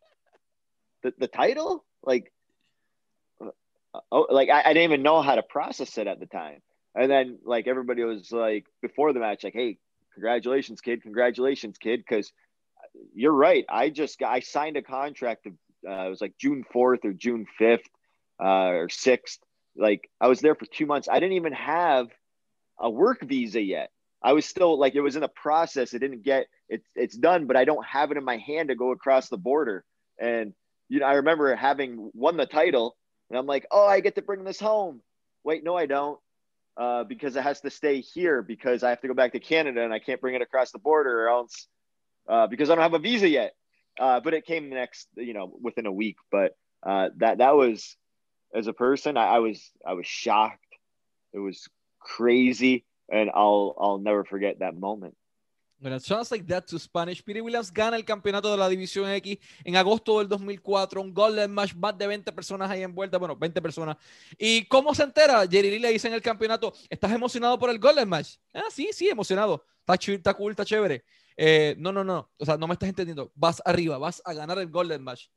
the, 1.01 1.15
the 1.17 1.27
title. 1.27 1.83
Like, 2.03 2.31
oh, 4.11 4.27
like 4.29 4.49
I, 4.49 4.61
I 4.61 4.73
didn't 4.73 4.83
even 4.83 5.01
know 5.01 5.23
how 5.23 5.33
to 5.33 5.41
process 5.41 5.97
it 5.97 6.05
at 6.05 6.19
the 6.19 6.27
time. 6.27 6.61
And 6.93 7.09
then 7.09 7.39
like 7.43 7.65
everybody 7.65 8.03
was 8.03 8.31
like 8.31 8.67
before 8.83 9.13
the 9.13 9.21
match, 9.21 9.43
like, 9.43 9.53
hey, 9.53 9.79
congratulations, 10.13 10.79
kid, 10.79 11.01
congratulations, 11.01 11.79
kid, 11.79 12.03
because 12.07 12.31
you're 13.15 13.33
right. 13.33 13.65
I 13.67 13.89
just 13.89 14.21
I 14.21 14.41
signed 14.41 14.77
a 14.77 14.83
contract 14.83 15.47
of 15.47 15.53
uh, 15.87 16.05
it 16.05 16.09
was 16.09 16.21
like 16.21 16.37
June 16.37 16.63
4th 16.71 17.03
or 17.03 17.13
June 17.13 17.47
5th 17.59 17.79
uh, 18.39 18.69
or 18.77 18.89
sixth. 18.89 19.39
Like 19.77 20.09
I 20.19 20.27
was 20.27 20.39
there 20.39 20.55
for 20.55 20.65
two 20.65 20.85
months. 20.85 21.07
I 21.09 21.19
didn't 21.19 21.33
even 21.35 21.53
have 21.53 22.07
a 22.79 22.89
work 22.89 23.21
visa 23.21 23.61
yet. 23.61 23.91
I 24.21 24.33
was 24.33 24.45
still 24.45 24.79
like 24.79 24.95
it 24.95 25.01
was 25.01 25.15
in 25.15 25.21
the 25.21 25.27
process. 25.27 25.93
It 25.93 25.99
didn't 25.99 26.23
get 26.23 26.47
it's 26.69 26.87
it's 26.95 27.15
done, 27.15 27.45
but 27.45 27.57
I 27.57 27.65
don't 27.65 27.85
have 27.85 28.11
it 28.11 28.17
in 28.17 28.23
my 28.23 28.37
hand 28.37 28.69
to 28.69 28.75
go 28.75 28.91
across 28.91 29.29
the 29.29 29.37
border. 29.37 29.85
And 30.19 30.53
you 30.89 30.99
know, 30.99 31.05
I 31.05 31.13
remember 31.15 31.55
having 31.55 32.11
won 32.13 32.37
the 32.37 32.45
title, 32.45 32.95
and 33.29 33.37
I'm 33.37 33.45
like, 33.45 33.65
oh, 33.71 33.85
I 33.85 33.99
get 33.99 34.15
to 34.15 34.21
bring 34.21 34.43
this 34.43 34.59
home. 34.59 35.01
Wait, 35.43 35.63
no, 35.63 35.75
I 35.75 35.85
don't, 35.85 36.19
uh, 36.77 37.03
because 37.03 37.35
it 37.35 37.43
has 37.43 37.61
to 37.61 37.69
stay 37.69 38.01
here 38.01 38.41
because 38.41 38.83
I 38.83 38.89
have 38.89 39.01
to 39.01 39.07
go 39.07 39.13
back 39.13 39.33
to 39.33 39.39
Canada 39.39 39.83
and 39.83 39.93
I 39.93 39.99
can't 39.99 40.21
bring 40.21 40.35
it 40.35 40.41
across 40.41 40.71
the 40.71 40.79
border, 40.79 41.25
or 41.25 41.29
else 41.29 41.67
uh, 42.27 42.47
because 42.47 42.69
I 42.69 42.75
don't 42.75 42.83
have 42.83 42.93
a 42.93 42.99
visa 42.99 43.27
yet. 43.27 43.53
Uh, 43.99 44.19
but 44.19 44.33
it 44.33 44.45
came 44.45 44.69
next, 44.69 45.07
you 45.15 45.33
know, 45.33 45.53
within 45.61 45.85
a 45.85 45.91
week. 45.91 46.17
But 46.31 46.57
uh, 46.85 47.09
that 47.17 47.37
that 47.37 47.55
was 47.55 47.95
as 48.55 48.67
a 48.67 48.73
person, 48.73 49.17
I, 49.17 49.35
I 49.35 49.39
was 49.39 49.71
I 49.85 49.93
was 49.93 50.07
shocked. 50.07 50.59
It 51.33 51.39
was 51.39 51.67
crazy, 51.99 52.85
and 53.11 53.29
I'll 53.35 53.75
I'll 53.79 53.99
never 53.99 54.23
forget 54.23 54.59
that 54.59 54.75
moment. 54.75 55.15
Bueno, 55.77 55.99
sounds 55.99 56.31
like 56.31 56.45
that 56.47 56.65
to 56.67 56.79
Spanish. 56.79 57.21
Piri 57.21 57.41
Williams 57.41 57.71
gana 57.71 57.97
el 57.97 58.05
campeonato 58.05 58.49
de 58.49 58.57
la 58.57 58.69
División 58.69 59.09
X 59.09 59.37
en 59.65 59.75
agosto 59.75 60.19
del 60.19 60.29
2004. 60.29 61.01
Un 61.01 61.13
Golden 61.13 61.51
Match, 61.51 61.75
más 61.75 61.97
de 61.97 62.07
20 62.07 62.31
personas 62.31 62.71
ahí 62.71 62.81
envueltas. 62.81 63.19
Bueno, 63.19 63.35
20 63.35 63.61
personas. 63.61 63.97
¿Y 64.37 64.65
cómo 64.65 64.95
se 64.95 65.03
entera? 65.03 65.45
Jerry 65.45 65.69
Lee 65.69 65.79
le 65.79 65.91
dice 65.91 66.07
en 66.07 66.13
el 66.13 66.21
campeonato: 66.21 66.73
¿Estás 66.89 67.11
emocionado 67.11 67.59
por 67.59 67.69
el 67.69 67.77
Golden 67.77 68.07
Match? 68.07 68.37
Ah, 68.53 68.63
sí, 68.71 68.89
sí, 68.93 69.09
emocionado. 69.09 69.65
Está, 69.79 70.11
está 70.13 70.33
cool, 70.33 70.51
está 70.51 70.63
chévere. 70.63 71.03
Eh, 71.35 71.75
no, 71.77 71.91
no, 71.91 72.05
no. 72.05 72.31
O 72.39 72.45
sea, 72.45 72.55
no 72.55 72.67
me 72.67 72.73
estás 72.73 72.87
entendiendo. 72.87 73.31
Vas 73.35 73.61
arriba, 73.65 73.97
vas 73.97 74.21
a 74.23 74.33
ganar 74.33 74.57
el 74.59 74.69
Golden 74.69 75.03
Match 75.03 75.27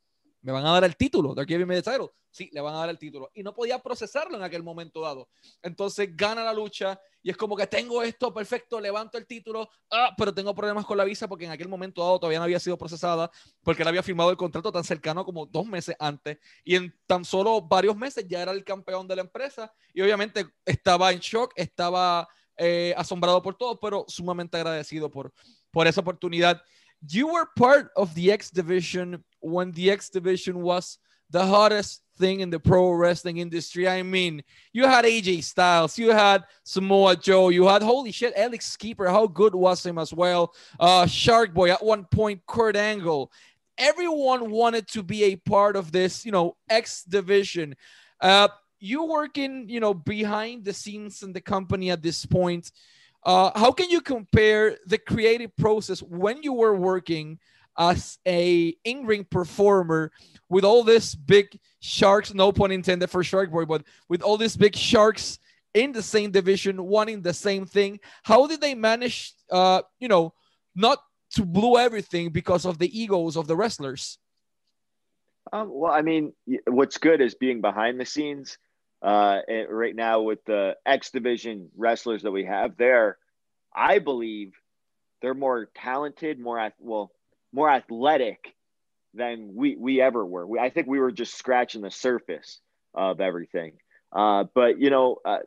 me 0.43 0.53
van 0.53 0.65
a 0.65 0.73
dar 0.73 0.85
el 0.85 0.97
título, 0.97 1.35
de 1.35 1.43
aquí 1.43 1.57
me 1.59 1.83
title. 1.83 2.11
Sí, 2.31 2.51
le 2.53 2.61
van 2.61 2.75
a 2.75 2.79
dar 2.79 2.91
el 2.91 2.99
título. 2.99 3.31
Y 3.35 3.43
no 3.43 3.55
podía 3.55 3.79
procesarlo 3.79 4.37
en 4.37 4.43
aquel 4.43 4.63
momento 4.63 5.01
dado. 5.01 5.29
Entonces 5.63 6.15
gana 6.15 6.45
la 6.45 6.53
lucha 6.53 7.01
y 7.23 7.31
es 7.31 7.37
como 7.37 7.57
que 7.57 7.67
tengo 7.67 8.03
esto 8.03 8.33
perfecto, 8.33 8.81
levanto 8.81 9.19
el 9.19 9.27
título, 9.27 9.69
ah, 9.91 10.15
pero 10.17 10.33
tengo 10.33 10.55
problemas 10.55 10.85
con 10.85 10.97
la 10.97 11.05
visa 11.05 11.27
porque 11.27 11.47
en 11.47 11.51
aquel 11.51 11.69
momento 11.69 12.03
dado 12.03 12.21
todavía 12.21 12.39
no 12.39 12.45
había 12.45 12.61
sido 12.61 12.79
procesada 12.79 13.31
porque 13.63 13.83
él 13.83 13.89
había 13.89 14.03
firmado 14.03 14.31
el 14.31 14.37
contrato 14.37 14.71
tan 14.71 14.85
cercano 14.85 15.25
como 15.25 15.47
dos 15.47 15.67
meses 15.67 15.97
antes 15.99 16.39
y 16.63 16.77
en 16.77 16.95
tan 17.07 17.25
solo 17.25 17.61
varios 17.63 17.97
meses 17.97 18.25
ya 18.29 18.43
era 18.43 18.53
el 18.53 18.63
campeón 18.63 19.09
de 19.09 19.17
la 19.17 19.23
empresa 19.23 19.73
y 19.93 20.03
obviamente 20.03 20.47
estaba 20.65 21.11
en 21.11 21.19
shock, 21.19 21.53
estaba 21.57 22.29
eh, 22.57 22.95
asombrado 22.97 23.41
por 23.43 23.57
todo, 23.57 23.79
pero 23.81 24.05
sumamente 24.09 24.57
agradecido 24.57 25.11
por, 25.11 25.33
por 25.71 25.87
esa 25.87 26.01
oportunidad. 26.01 26.63
You 27.07 27.33
were 27.35 27.47
part 27.57 27.91
of 27.97 28.15
the 28.15 28.33
X 28.33 28.51
Division 28.51 29.23
when 29.41 29.73
the 29.73 29.91
X 29.91 30.09
Division 30.09 30.61
was 30.61 30.99
the 31.31 31.45
hottest 31.45 32.03
thing 32.19 32.41
in 32.41 32.51
the 32.51 32.59
pro 32.59 32.91
wrestling 32.91 33.39
industry. 33.39 33.89
I 33.89 34.03
mean, 34.03 34.43
you 34.73 34.87
had 34.87 35.05
AJ 35.05 35.45
Styles, 35.45 35.99
you 35.99 36.11
had 36.11 36.45
Samoa 36.65 37.17
Joe, 37.17 37.51
you 37.51 37.67
had 37.67 37.83
holy 37.83 38.13
shit, 38.13 38.35
Alex 38.37 38.77
Keeper. 38.77 39.09
How 39.09 39.27
good 39.27 39.55
was 39.55 39.85
him 39.85 39.99
as 39.99 40.13
well? 40.13 40.55
Uh, 40.79 41.07
Shark 41.07 41.55
Boy 41.55 41.71
at 41.71 41.85
one 41.85 42.05
point, 42.05 42.43
Kurt 42.47 42.77
Angle. 42.77 43.31
Everyone 43.77 44.51
wanted 44.51 44.89
to 44.89 45.03
be 45.05 45.25
a 45.25 45.37
part 45.37 45.77
of 45.77 45.93
this, 45.93 46.27
you 46.27 46.33
know, 46.33 46.57
X 46.69 47.05
division. 47.05 47.77
Uh, 48.21 48.49
you 48.81 49.05
working, 49.05 49.69
you 49.69 49.81
know, 49.81 49.95
behind 49.95 50.65
the 50.65 50.73
scenes 50.73 51.23
in 51.23 51.33
the 51.33 51.41
company 51.41 51.91
at 51.91 52.03
this 52.03 52.27
point. 52.27 52.73
Uh, 53.25 53.51
how 53.59 53.73
can 53.73 53.91
you 53.91 54.01
compare 54.01 54.77
the 54.87 54.99
creative 54.99 55.55
process 55.57 56.01
when 56.03 56.43
you 56.43 56.53
were 56.53 56.75
working 56.75 57.39
as 57.79 58.19
a 58.27 58.75
in-ring 58.85 59.25
performer 59.25 60.11
with 60.49 60.65
all 60.65 60.83
these 60.83 61.15
big 61.15 61.59
sharks, 61.81 62.35
no 62.35 62.51
pun 62.51 62.73
intended 62.73 63.09
for 63.09 63.23
Shark 63.23 63.51
Boy, 63.51 63.65
but 63.65 63.85
with 64.09 64.23
all 64.23 64.37
these 64.37 64.57
big 64.57 64.75
sharks 64.75 65.39
in 65.75 65.93
the 65.93 66.03
same 66.03 66.31
division, 66.31 66.85
wanting 66.85 67.23
the 67.23 67.35
same 67.35 67.67
thing. 67.67 68.01
How 68.25 68.47
did 68.47 68.61
they 68.61 68.75
manage, 68.75 69.33
uh, 69.51 69.83
you 70.01 70.09
know, 70.09 70.35
not 70.75 70.99
to 71.35 71.45
blow 71.45 71.77
everything 71.77 72.31
because 72.31 72.65
of 72.65 72.79
the 72.79 73.01
egos 73.01 73.37
of 73.37 73.47
the 73.47 73.55
wrestlers? 73.55 74.19
Um, 75.53 75.69
well, 75.71 75.93
I 75.93 76.03
mean, 76.03 76.33
what's 76.67 76.99
good 76.99 77.21
is 77.21 77.35
being 77.35 77.61
behind 77.61 78.01
the 78.01 78.05
scenes. 78.05 78.59
Uh, 79.01 79.41
right 79.69 79.95
now 79.95 80.23
with 80.23 80.45
the 80.45 80.77
X 80.85 81.11
division 81.11 81.71
wrestlers 81.77 82.23
that 82.23 82.33
we 82.33 82.45
have 82.45 82.77
there, 82.77 83.19
I 83.75 84.01
believe 84.01 84.53
they're 85.23 85.35
more 85.35 85.69
talented, 85.75 86.41
more 86.41 86.73
well, 86.81 87.13
more 87.53 87.71
athletic 87.71 88.55
than 89.15 89.55
we 89.55 89.77
we 89.77 90.01
ever 90.01 90.25
were. 90.25 90.47
We, 90.47 90.59
I 90.59 90.71
think 90.71 90.87
we 90.87 90.99
were 90.99 91.13
just 91.13 91.37
scratching 91.37 91.83
the 91.83 91.91
surface 91.91 92.61
of 92.95 93.21
everything. 93.21 93.75
Uh, 94.13 94.45
but 94.53 94.81
you 94.81 94.91
know, 94.91 95.19
uh, 95.25 95.39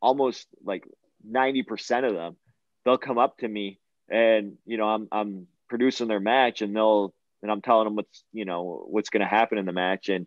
almost 0.00 0.46
like 0.64 0.84
ninety 1.22 1.62
percent 1.62 2.06
of 2.06 2.14
them, 2.14 2.36
they'll 2.84 2.98
come 2.98 3.18
up 3.18 3.38
to 3.38 3.48
me 3.48 3.78
and 4.08 4.56
you 4.64 4.76
know 4.76 4.88
I'm 4.88 5.08
I'm 5.12 5.46
producing 5.68 6.08
their 6.08 6.20
match 6.20 6.62
and 6.62 6.74
they'll 6.74 7.14
and 7.42 7.50
I'm 7.50 7.60
telling 7.60 7.84
them 7.84 7.96
what's 7.96 8.24
you 8.32 8.44
know 8.44 8.84
what's 8.88 9.10
going 9.10 9.20
to 9.20 9.26
happen 9.26 9.58
in 9.58 9.66
the 9.66 9.72
match 9.72 10.08
and 10.08 10.26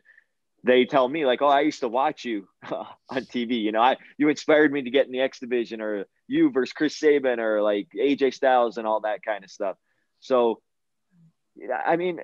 they 0.64 0.86
tell 0.86 1.08
me 1.08 1.26
like, 1.26 1.42
oh, 1.42 1.48
I 1.48 1.62
used 1.62 1.80
to 1.80 1.88
watch 1.88 2.24
you 2.24 2.48
on 3.10 3.24
TV. 3.26 3.62
You 3.62 3.72
know, 3.72 3.82
I 3.82 3.98
you 4.18 4.30
inspired 4.30 4.72
me 4.72 4.84
to 4.84 4.92
get 4.92 5.06
in 5.06 5.12
the 5.12 5.22
X 5.22 5.40
division 5.40 5.82
or 5.82 6.06
you 6.28 6.52
versus 6.52 6.74
Chris 6.74 6.98
Sabin 6.98 7.40
or 7.40 7.62
like 7.62 7.88
AJ 7.96 8.34
Styles 8.34 8.78
and 8.78 8.88
all 8.88 9.02
that 9.02 9.24
kind 9.24 9.44
of 9.44 9.50
stuff. 9.50 9.78
So 10.20 10.62
I 11.86 11.96
mean, 11.96 12.20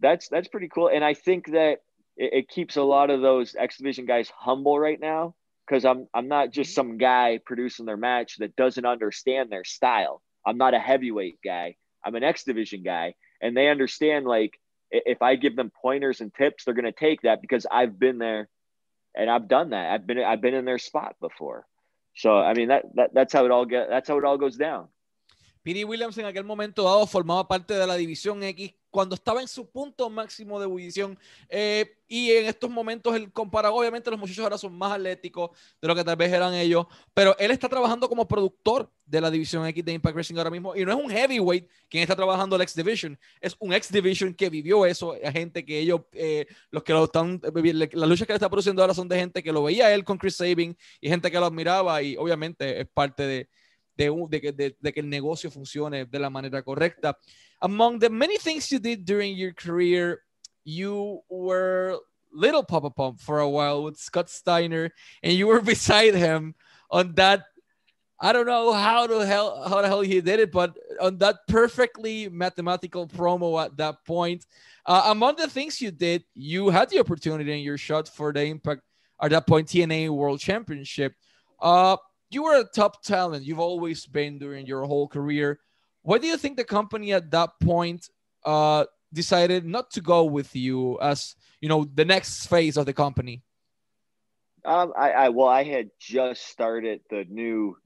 that's 0.00 0.28
that's 0.28 0.48
pretty 0.48 0.68
cool, 0.68 0.88
and 0.88 1.04
I 1.04 1.14
think 1.14 1.52
that 1.52 1.78
it, 2.16 2.32
it 2.32 2.48
keeps 2.48 2.76
a 2.76 2.82
lot 2.82 3.10
of 3.10 3.20
those 3.20 3.54
X 3.58 3.78
Division 3.78 4.06
guys 4.06 4.30
humble 4.36 4.78
right 4.78 5.00
now 5.00 5.34
because 5.66 5.84
I'm 5.84 6.08
I'm 6.14 6.28
not 6.28 6.50
just 6.50 6.70
mm-hmm. 6.70 6.90
some 6.90 6.98
guy 6.98 7.40
producing 7.44 7.86
their 7.86 7.96
match 7.96 8.36
that 8.38 8.56
doesn't 8.56 8.86
understand 8.86 9.50
their 9.50 9.64
style. 9.64 10.22
I'm 10.44 10.58
not 10.58 10.74
a 10.74 10.78
heavyweight 10.78 11.38
guy. 11.44 11.76
I'm 12.04 12.14
an 12.14 12.24
X 12.24 12.44
Division 12.44 12.82
guy, 12.82 13.14
and 13.40 13.56
they 13.56 13.68
understand 13.68 14.26
like 14.26 14.58
if 14.90 15.22
I 15.22 15.36
give 15.36 15.56
them 15.56 15.70
pointers 15.82 16.20
and 16.20 16.32
tips, 16.34 16.64
they're 16.64 16.74
gonna 16.74 16.92
take 16.92 17.22
that 17.22 17.40
because 17.40 17.66
I've 17.70 17.98
been 17.98 18.18
there 18.18 18.48
and 19.14 19.30
I've 19.30 19.48
done 19.48 19.70
that. 19.70 19.90
I've 19.90 20.06
been 20.06 20.18
I've 20.18 20.40
been 20.40 20.54
in 20.54 20.64
their 20.64 20.78
spot 20.78 21.16
before. 21.20 21.66
So 22.16 22.36
I 22.36 22.54
mean 22.54 22.68
that, 22.68 22.84
that 22.94 23.10
that's 23.14 23.32
how 23.32 23.44
it 23.44 23.50
all 23.50 23.64
get 23.64 23.88
that's 23.88 24.08
how 24.08 24.18
it 24.18 24.24
all 24.24 24.38
goes 24.38 24.56
down. 24.56 24.88
Piri 25.66 25.82
Williams 25.82 26.16
en 26.16 26.26
aquel 26.26 26.44
momento 26.44 26.84
dado 26.84 27.08
formaba 27.08 27.48
parte 27.48 27.74
de 27.74 27.84
la 27.88 27.96
División 27.96 28.40
X 28.40 28.72
cuando 28.88 29.16
estaba 29.16 29.40
en 29.40 29.48
su 29.48 29.68
punto 29.68 30.08
máximo 30.08 30.60
de 30.60 30.64
ebullición. 30.66 31.18
Eh, 31.48 31.96
y 32.06 32.30
en 32.30 32.46
estos 32.46 32.70
momentos, 32.70 33.16
el 33.16 33.32
comparado, 33.32 33.74
obviamente 33.74 34.08
los 34.08 34.20
muchachos 34.20 34.44
ahora 34.44 34.58
son 34.58 34.78
más 34.78 34.92
atléticos 34.92 35.50
de 35.82 35.88
lo 35.88 35.96
que 35.96 36.04
tal 36.04 36.14
vez 36.14 36.32
eran 36.32 36.54
ellos, 36.54 36.86
pero 37.12 37.36
él 37.40 37.50
está 37.50 37.68
trabajando 37.68 38.08
como 38.08 38.28
productor 38.28 38.88
de 39.04 39.20
la 39.20 39.28
División 39.28 39.66
X 39.66 39.84
de 39.84 39.92
Impact 39.94 40.14
Wrestling 40.14 40.38
ahora 40.38 40.50
mismo. 40.50 40.76
Y 40.76 40.84
no 40.84 40.92
es 40.92 41.04
un 41.04 41.10
heavyweight 41.10 41.68
quien 41.88 42.04
está 42.04 42.14
trabajando 42.14 42.54
el 42.54 42.62
X 42.62 42.76
Division, 42.76 43.18
es 43.40 43.56
un 43.58 43.72
X 43.72 43.90
Division 43.90 44.34
que 44.34 44.48
vivió 44.48 44.86
eso, 44.86 45.16
gente 45.32 45.64
que 45.64 45.80
ellos, 45.80 46.02
eh, 46.12 46.46
los 46.70 46.84
que 46.84 46.92
lo 46.92 47.06
están, 47.06 47.40
las 47.42 48.08
luchas 48.08 48.24
que 48.24 48.34
él 48.34 48.36
está 48.36 48.48
produciendo 48.48 48.82
ahora 48.82 48.94
son 48.94 49.08
de 49.08 49.18
gente 49.18 49.42
que 49.42 49.50
lo 49.50 49.64
veía 49.64 49.92
él 49.92 50.04
con 50.04 50.16
Chris 50.16 50.36
Sabin 50.36 50.78
y 51.00 51.08
gente 51.08 51.28
que 51.28 51.40
lo 51.40 51.46
admiraba 51.46 52.00
y 52.02 52.16
obviamente 52.16 52.82
es 52.82 52.86
parte 52.86 53.24
de 53.24 53.48
de, 53.96 54.10
de, 54.28 54.52
de, 54.52 54.76
de 54.80 54.92
que 54.92 55.00
el 55.00 55.08
negocio 55.08 55.50
funcione 55.50 56.04
de 56.04 56.18
la 56.18 56.30
manera 56.30 56.62
correcta. 56.62 57.16
Among 57.60 57.98
the 57.98 58.10
many 58.10 58.36
things 58.36 58.70
you 58.70 58.78
did 58.78 59.04
during 59.04 59.36
your 59.36 59.52
career, 59.52 60.22
you 60.64 61.22
were 61.28 61.98
little 62.32 62.62
Papa 62.62 62.90
Pump 62.90 63.20
for 63.20 63.40
a 63.40 63.48
while 63.48 63.82
with 63.82 63.98
Scott 63.98 64.28
Steiner, 64.28 64.90
and 65.22 65.32
you 65.32 65.46
were 65.46 65.60
beside 65.74 66.14
him 66.14 66.54
on 66.90 67.14
that. 67.14 67.44
I 68.18 68.32
don't 68.32 68.46
know 68.46 68.72
how 68.72 69.06
the 69.06 69.26
hell 69.26 69.68
how 69.68 69.82
the 69.82 69.88
hell 69.88 70.00
he 70.00 70.20
did 70.20 70.40
it, 70.40 70.50
but 70.50 70.76
on 71.00 71.18
that 71.18 71.36
perfectly 71.48 72.28
mathematical 72.28 73.06
promo 73.06 73.62
at 73.62 73.76
that 73.76 74.04
point. 74.06 74.46
Uh, 74.86 75.08
among 75.08 75.36
the 75.36 75.48
things 75.48 75.80
you 75.80 75.90
did, 75.90 76.24
you 76.34 76.70
had 76.70 76.88
the 76.88 77.00
opportunity 77.00 77.52
in 77.52 77.60
your 77.60 77.76
shot 77.76 78.08
for 78.08 78.32
the 78.32 78.44
Impact 78.44 78.80
at 79.20 79.30
that 79.30 79.46
point 79.46 79.68
TNA 79.68 80.08
World 80.10 80.40
Championship. 80.40 81.12
Uh, 81.60 81.96
you 82.36 82.42
were 82.42 82.60
a 82.60 82.64
top 82.64 83.02
talent. 83.02 83.46
You've 83.46 83.66
always 83.70 84.04
been 84.04 84.38
during 84.38 84.66
your 84.66 84.84
whole 84.84 85.08
career. 85.08 85.58
Why 86.02 86.18
do 86.18 86.26
you 86.26 86.36
think 86.36 86.58
the 86.58 86.64
company 86.64 87.14
at 87.14 87.30
that 87.30 87.50
point 87.62 88.10
uh, 88.44 88.84
decided 89.10 89.64
not 89.64 89.90
to 89.92 90.02
go 90.02 90.24
with 90.24 90.54
you 90.54 91.00
as 91.00 91.34
you 91.62 91.70
know 91.70 91.86
the 92.00 92.04
next 92.04 92.46
phase 92.48 92.76
of 92.76 92.84
the 92.84 92.92
company? 92.92 93.42
Um, 94.66 94.92
I, 94.94 95.08
I 95.12 95.28
well, 95.30 95.48
I 95.48 95.64
had 95.64 95.88
just 95.98 96.46
started 96.46 97.00
the 97.08 97.24
new 97.26 97.78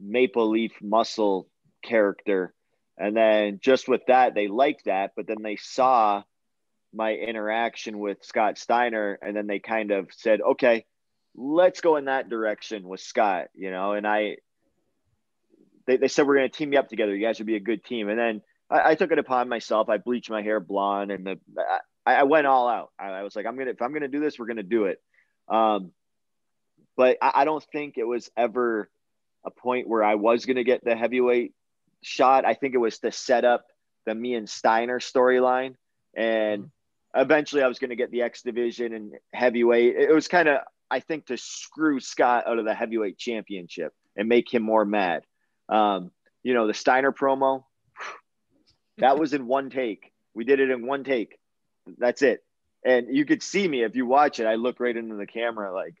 Maple 0.00 0.48
Leaf 0.48 0.72
Muscle 0.80 1.46
character, 1.82 2.54
and 2.96 3.14
then 3.14 3.60
just 3.62 3.86
with 3.86 4.06
that, 4.06 4.34
they 4.34 4.48
liked 4.48 4.86
that, 4.86 5.12
but 5.14 5.26
then 5.26 5.42
they 5.42 5.56
saw 5.56 6.22
my 6.94 7.12
interaction 7.12 7.98
with 7.98 8.16
Scott 8.22 8.56
Steiner, 8.56 9.18
and 9.20 9.36
then 9.36 9.46
they 9.46 9.58
kind 9.58 9.90
of 9.90 10.08
said, 10.10 10.40
"Okay, 10.40 10.86
let's 11.34 11.80
go 11.80 11.96
in 11.96 12.04
that 12.04 12.28
direction 12.28 12.88
with 12.88 13.00
Scott, 13.00 13.48
you 13.54 13.70
know, 13.70 13.92
and 13.92 14.06
I, 14.06 14.36
they, 15.86 15.96
they 15.96 16.08
said, 16.08 16.26
we're 16.26 16.36
going 16.36 16.50
to 16.50 16.56
team 16.56 16.72
you 16.72 16.78
up 16.78 16.88
together. 16.88 17.14
You 17.14 17.24
guys 17.24 17.38
would 17.38 17.46
be 17.46 17.56
a 17.56 17.60
good 17.60 17.84
team. 17.84 18.08
And 18.08 18.18
then 18.18 18.42
I, 18.70 18.90
I 18.90 18.94
took 18.94 19.10
it 19.10 19.18
upon 19.18 19.48
myself. 19.48 19.88
I 19.88 19.98
bleached 19.98 20.30
my 20.30 20.42
hair 20.42 20.60
blonde 20.60 21.10
and 21.10 21.26
the, 21.26 21.38
I, 22.06 22.14
I 22.14 22.22
went 22.22 22.46
all 22.46 22.68
out. 22.68 22.92
I, 22.98 23.08
I 23.08 23.22
was 23.22 23.34
like, 23.34 23.46
I'm 23.46 23.56
going 23.56 23.66
to, 23.66 23.72
if 23.72 23.82
I'm 23.82 23.90
going 23.90 24.02
to 24.02 24.08
do 24.08 24.20
this, 24.20 24.38
we're 24.38 24.46
going 24.46 24.58
to 24.58 24.62
do 24.62 24.84
it. 24.84 25.02
Um, 25.48 25.92
but 26.96 27.18
I, 27.20 27.32
I 27.34 27.44
don't 27.44 27.64
think 27.72 27.98
it 27.98 28.06
was 28.06 28.30
ever 28.36 28.88
a 29.44 29.50
point 29.50 29.88
where 29.88 30.04
I 30.04 30.14
was 30.14 30.46
going 30.46 30.56
to 30.56 30.64
get 30.64 30.84
the 30.84 30.96
heavyweight 30.96 31.52
shot. 32.02 32.44
I 32.44 32.54
think 32.54 32.74
it 32.74 32.78
was 32.78 32.98
to 33.00 33.12
set 33.12 33.44
up 33.44 33.66
the 34.06 34.14
me 34.14 34.34
and 34.34 34.48
Steiner 34.48 35.00
storyline. 35.00 35.74
And 36.16 36.62
mm-hmm. 36.62 37.20
eventually 37.20 37.62
I 37.62 37.68
was 37.68 37.78
going 37.78 37.90
to 37.90 37.96
get 37.96 38.10
the 38.10 38.22
X 38.22 38.42
division 38.42 38.94
and 38.94 39.12
heavyweight. 39.32 39.96
It 39.96 40.14
was 40.14 40.28
kind 40.28 40.48
of, 40.48 40.60
I 40.90 41.00
think, 41.00 41.26
to 41.26 41.36
screw 41.36 42.00
Scott 42.00 42.46
out 42.46 42.58
of 42.58 42.64
the 42.64 42.74
heavyweight 42.74 43.18
championship 43.18 43.92
and 44.16 44.28
make 44.28 44.52
him 44.52 44.62
more 44.62 44.84
mad. 44.84 45.24
Um, 45.68 46.10
you 46.42 46.54
know, 46.54 46.66
the 46.66 46.74
Steiner 46.74 47.12
promo, 47.12 47.64
that 48.98 49.18
was 49.18 49.32
in 49.32 49.46
one 49.48 49.70
take. 49.70 50.12
We 50.34 50.44
did 50.44 50.60
it 50.60 50.70
in 50.70 50.86
one 50.86 51.04
take. 51.04 51.38
That's 51.98 52.22
it. 52.22 52.44
And 52.84 53.14
you 53.14 53.24
could 53.24 53.42
see 53.42 53.66
me 53.66 53.82
if 53.82 53.96
you 53.96 54.06
watch 54.06 54.40
it. 54.40 54.46
I 54.46 54.56
look 54.56 54.78
right 54.78 54.96
into 54.96 55.16
the 55.16 55.26
camera 55.26 55.72
like, 55.72 55.94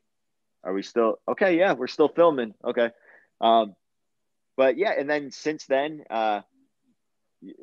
are 0.62 0.72
we 0.72 0.82
still 0.82 1.18
okay? 1.28 1.58
Yeah, 1.58 1.72
we're 1.72 1.86
still 1.86 2.08
filming. 2.08 2.54
Okay. 2.64 2.90
Um, 3.40 3.74
but 4.56 4.76
yeah, 4.76 4.92
and 4.98 5.08
then 5.08 5.30
since 5.30 5.66
then, 5.66 6.04
uh, 6.10 6.40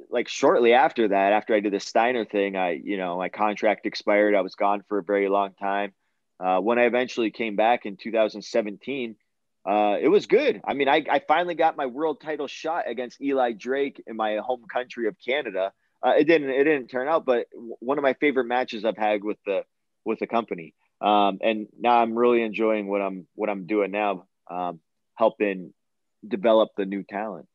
like 0.09 0.27
shortly 0.27 0.73
after 0.73 1.07
that, 1.07 1.33
after 1.33 1.55
I 1.55 1.59
did 1.59 1.73
the 1.73 1.79
Steiner 1.79 2.25
thing, 2.25 2.55
I, 2.55 2.71
you 2.83 2.97
know, 2.97 3.17
my 3.17 3.29
contract 3.29 3.85
expired. 3.85 4.35
I 4.35 4.41
was 4.41 4.55
gone 4.55 4.83
for 4.87 4.99
a 4.99 5.03
very 5.03 5.29
long 5.29 5.53
time. 5.53 5.93
Uh, 6.41 6.59
when 6.59 6.79
I 6.79 6.83
eventually 6.83 7.29
came 7.29 7.55
back 7.55 7.85
in 7.85 7.97
2017, 7.97 9.15
uh, 9.63 9.97
it 10.01 10.07
was 10.07 10.25
good. 10.25 10.59
I 10.65 10.73
mean, 10.73 10.89
I, 10.89 11.05
I 11.09 11.21
finally 11.27 11.53
got 11.53 11.77
my 11.77 11.85
world 11.85 12.19
title 12.19 12.47
shot 12.47 12.85
against 12.89 13.21
Eli 13.21 13.51
Drake 13.51 14.01
in 14.07 14.15
my 14.15 14.37
home 14.37 14.63
country 14.71 15.07
of 15.07 15.15
Canada. 15.23 15.71
Uh, 16.03 16.13
it 16.17 16.23
didn't 16.25 16.49
it 16.49 16.63
didn't 16.63 16.87
turn 16.87 17.07
out, 17.07 17.25
but 17.25 17.45
one 17.79 17.99
of 17.99 18.01
my 18.01 18.15
favorite 18.15 18.45
matches 18.45 18.85
I've 18.85 18.97
had 18.97 19.23
with 19.23 19.37
the 19.45 19.63
with 20.03 20.17
the 20.17 20.25
company. 20.25 20.73
Um, 20.99 21.37
and 21.41 21.67
now 21.79 22.01
I'm 22.01 22.17
really 22.17 22.41
enjoying 22.41 22.87
what 22.87 23.01
I'm 23.01 23.27
what 23.35 23.49
I'm 23.49 23.67
doing 23.67 23.91
now, 23.91 24.25
um, 24.49 24.79
helping 25.15 25.73
develop 26.27 26.69
the 26.75 26.85
new 26.85 27.03
talent. 27.03 27.47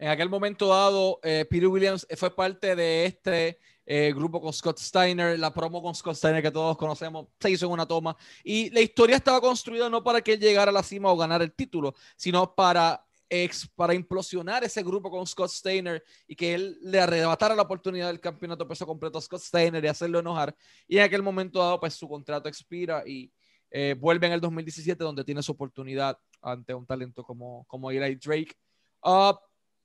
En 0.00 0.08
aquel 0.08 0.30
momento 0.30 0.68
dado, 0.68 1.18
eh, 1.24 1.44
Peter 1.50 1.68
Williams 1.68 2.06
fue 2.16 2.30
parte 2.30 2.76
de 2.76 3.04
este 3.04 3.58
eh, 3.90 4.12
grupo 4.14 4.38
con 4.38 4.52
Scott 4.52 4.78
Steiner, 4.78 5.38
la 5.38 5.50
promo 5.50 5.80
con 5.80 5.94
Scott 5.94 6.14
Steiner 6.14 6.42
que 6.42 6.50
todos 6.50 6.76
conocemos, 6.76 7.28
se 7.40 7.50
hizo 7.50 7.64
en 7.64 7.72
una 7.72 7.86
toma. 7.86 8.14
Y 8.44 8.68
la 8.68 8.82
historia 8.82 9.16
estaba 9.16 9.40
construida 9.40 9.88
no 9.88 10.04
para 10.04 10.20
que 10.20 10.34
él 10.34 10.40
llegara 10.40 10.70
a 10.70 10.74
la 10.74 10.82
cima 10.82 11.10
o 11.10 11.16
ganar 11.16 11.40
el 11.40 11.54
título, 11.54 11.94
sino 12.14 12.54
para, 12.54 13.02
ex, 13.30 13.66
para 13.74 13.94
implosionar 13.94 14.62
ese 14.62 14.82
grupo 14.82 15.10
con 15.10 15.26
Scott 15.26 15.50
Steiner 15.50 16.04
y 16.26 16.36
que 16.36 16.52
él 16.52 16.78
le 16.82 17.00
arrebatara 17.00 17.56
la 17.56 17.62
oportunidad 17.62 18.08
del 18.08 18.20
campeonato 18.20 18.68
peso 18.68 18.86
completo 18.86 19.16
a 19.16 19.22
Scott 19.22 19.40
Steiner 19.40 19.82
y 19.82 19.88
hacerlo 19.88 20.18
enojar. 20.18 20.54
Y 20.86 20.98
en 20.98 21.04
aquel 21.04 21.22
momento 21.22 21.58
dado, 21.58 21.80
pues 21.80 21.94
su 21.94 22.06
contrato 22.06 22.46
expira 22.46 23.04
y 23.06 23.32
eh, 23.70 23.96
vuelve 23.98 24.26
en 24.26 24.34
el 24.34 24.40
2017 24.42 25.02
donde 25.02 25.24
tiene 25.24 25.42
su 25.42 25.52
oportunidad 25.52 26.18
ante 26.42 26.74
un 26.74 26.84
talento 26.84 27.24
como, 27.24 27.64
como 27.66 27.90
Eli 27.90 28.16
Drake. 28.16 28.54
Uh, 29.02 29.32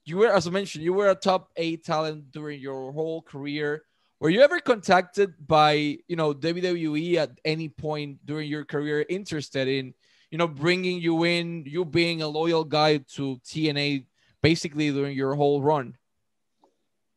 you 0.03 0.17
were, 0.17 0.29
as 0.29 0.45
I 0.45 0.49
mentioned, 0.49 0.83
you 0.83 0.93
were 0.93 1.09
a 1.09 1.15
top 1.15 1.51
eight 1.55 1.85
talent 1.85 2.33
during 2.33 2.59
your 2.59 2.91
whole 2.91 3.21
career. 3.23 3.85
Were 4.23 4.29
you 4.29 4.39
ever 4.39 4.61
contacted 4.61 5.33
by, 5.45 5.97
you 6.07 6.15
know, 6.15 6.33
WWE 6.33 7.15
at 7.15 7.31
any 7.43 7.67
point 7.67 8.25
during 8.25 8.49
your 8.49 8.63
career 8.63 9.05
interested 9.09 9.67
in, 9.67 9.93
you 10.31 10.37
know, 10.37 10.47
bringing 10.47 11.01
you 11.01 11.25
in, 11.25 11.65
you 11.67 11.83
being 11.83 12.21
a 12.21 12.29
loyal 12.29 12.63
guy 12.63 12.99
to 13.15 13.35
TNA 13.43 14.05
basically 14.41 14.91
during 14.91 15.17
your 15.17 15.35
whole 15.35 15.61
run? 15.61 15.97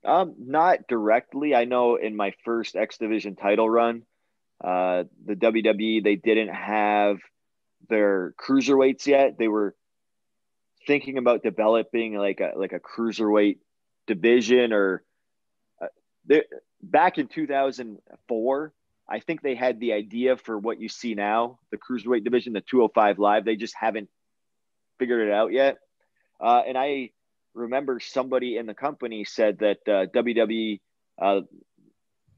Um, 0.04 0.34
not 0.36 0.88
directly. 0.88 1.54
I 1.54 1.64
know 1.64 1.94
in 1.94 2.16
my 2.16 2.32
first 2.44 2.74
X 2.74 2.98
Division 2.98 3.36
title 3.36 3.70
run, 3.70 4.02
uh, 4.60 5.04
the 5.24 5.36
WWE 5.36 6.02
they 6.02 6.16
didn't 6.16 6.52
have 6.52 7.18
their 7.88 8.34
cruiserweights 8.36 9.06
yet. 9.06 9.38
They 9.38 9.46
were 9.46 9.76
thinking 10.88 11.18
about 11.18 11.44
developing 11.44 12.18
like 12.18 12.40
a 12.40 12.54
like 12.56 12.72
a 12.72 12.80
cruiserweight 12.80 13.58
division 14.08 14.72
or 14.72 15.04
uh, 15.80 15.86
back 16.90 17.18
in 17.18 17.26
2004 17.28 18.72
i 19.08 19.20
think 19.20 19.42
they 19.42 19.54
had 19.54 19.80
the 19.80 19.92
idea 19.92 20.36
for 20.36 20.58
what 20.58 20.80
you 20.80 20.88
see 20.88 21.14
now 21.14 21.58
the 21.70 21.78
cruiserweight 21.78 22.24
division 22.24 22.52
the 22.52 22.60
205 22.60 23.18
live 23.18 23.44
they 23.44 23.56
just 23.56 23.74
haven't 23.74 24.08
figured 24.98 25.28
it 25.28 25.32
out 25.32 25.52
yet 25.52 25.78
uh, 26.40 26.62
and 26.66 26.76
i 26.76 27.10
remember 27.54 28.00
somebody 28.00 28.56
in 28.56 28.66
the 28.66 28.74
company 28.74 29.24
said 29.24 29.58
that 29.58 29.78
uh, 29.88 30.06
wwe 30.14 30.80
uh, 31.20 31.40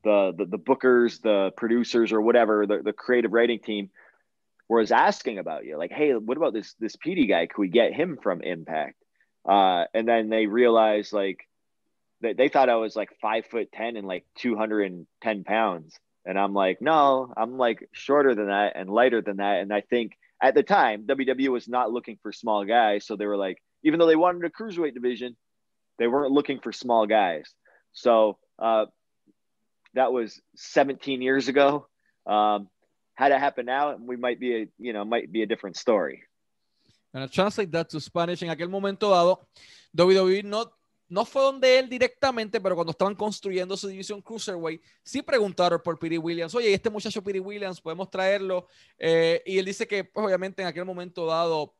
the, 0.04 0.32
the 0.36 0.44
the 0.44 0.58
bookers 0.58 1.20
the 1.22 1.52
producers 1.56 2.12
or 2.12 2.20
whatever 2.20 2.66
the, 2.66 2.82
the 2.82 2.92
creative 2.92 3.32
writing 3.32 3.58
team 3.58 3.90
was 4.68 4.92
asking 4.92 5.38
about 5.38 5.64
you, 5.64 5.78
like, 5.78 5.90
hey, 5.90 6.14
what 6.14 6.36
about 6.36 6.52
this 6.52 6.74
this 6.74 6.96
PD 6.96 7.28
guy? 7.28 7.46
Could 7.46 7.60
we 7.60 7.68
get 7.68 7.94
him 7.94 8.18
from 8.22 8.42
Impact? 8.42 9.02
Uh, 9.48 9.84
and 9.94 10.06
then 10.06 10.28
they 10.28 10.46
realized 10.46 11.12
like 11.12 11.48
that 12.20 12.36
they 12.36 12.48
thought 12.48 12.68
I 12.68 12.76
was 12.76 12.96
like 12.96 13.10
five 13.20 13.46
foot 13.46 13.70
ten 13.72 13.96
and 13.96 14.06
like 14.06 14.24
two 14.36 14.56
hundred 14.56 14.90
and 14.90 15.06
ten 15.22 15.44
pounds, 15.44 15.98
and 16.24 16.38
I'm 16.38 16.54
like, 16.54 16.80
no, 16.80 17.32
I'm 17.36 17.56
like 17.56 17.88
shorter 17.92 18.34
than 18.34 18.46
that 18.46 18.72
and 18.76 18.90
lighter 18.90 19.22
than 19.22 19.38
that. 19.38 19.60
And 19.60 19.72
I 19.72 19.80
think 19.82 20.12
at 20.42 20.54
the 20.54 20.62
time 20.62 21.04
WWE 21.06 21.48
was 21.48 21.68
not 21.68 21.92
looking 21.92 22.18
for 22.22 22.32
small 22.32 22.64
guys, 22.64 23.06
so 23.06 23.16
they 23.16 23.26
were 23.26 23.36
like, 23.36 23.62
even 23.82 23.98
though 23.98 24.06
they 24.06 24.16
wanted 24.16 24.44
a 24.44 24.50
cruiserweight 24.50 24.94
division, 24.94 25.36
they 25.98 26.06
weren't 26.06 26.32
looking 26.32 26.60
for 26.60 26.72
small 26.72 27.06
guys. 27.06 27.52
So 27.92 28.38
uh, 28.58 28.86
that 29.94 30.12
was 30.12 30.40
17 30.56 31.22
years 31.22 31.48
ago. 31.48 31.86
Um, 32.26 32.68
had 33.14 33.32
it 33.32 33.40
happen 33.40 33.66
now, 33.66 33.96
we 33.96 34.16
might 34.16 34.38
be, 34.38 34.62
a, 34.62 34.66
you 34.78 34.92
know, 34.92 35.04
might 35.04 35.32
be 35.32 35.42
a 35.42 35.46
different 35.46 35.76
story. 35.76 36.22
And 37.12 37.24
I 37.24 37.26
translate 37.26 37.72
that 37.72 37.88
to 37.90 38.00
Spanish. 38.00 38.42
En 38.42 38.50
aquel 38.50 38.68
momento 38.68 39.10
dado, 39.10 39.40
WWE 39.96 40.44
no, 40.44 40.66
no 41.08 41.24
fue 41.24 41.42
donde 41.42 41.78
él 41.78 41.88
directamente, 41.88 42.60
pero 42.60 42.74
cuando 42.74 42.90
estaban 42.90 43.14
construyendo 43.14 43.76
su 43.76 43.88
división 43.88 44.20
Cruiserweight, 44.20 44.82
sí 45.02 45.22
preguntaron 45.22 45.80
por 45.82 45.98
Piri 45.98 46.18
Williams. 46.18 46.54
Oye, 46.54 46.72
este 46.72 46.90
muchacho 46.90 47.22
Piri 47.22 47.40
Williams, 47.40 47.80
podemos 47.80 48.10
traerlo. 48.10 48.68
Eh, 48.98 49.42
y 49.46 49.58
él 49.58 49.64
dice 49.64 49.86
que, 49.86 50.04
pues, 50.04 50.26
obviamente, 50.26 50.62
en 50.62 50.68
aquel 50.68 50.84
momento 50.84 51.26
dado 51.26 51.74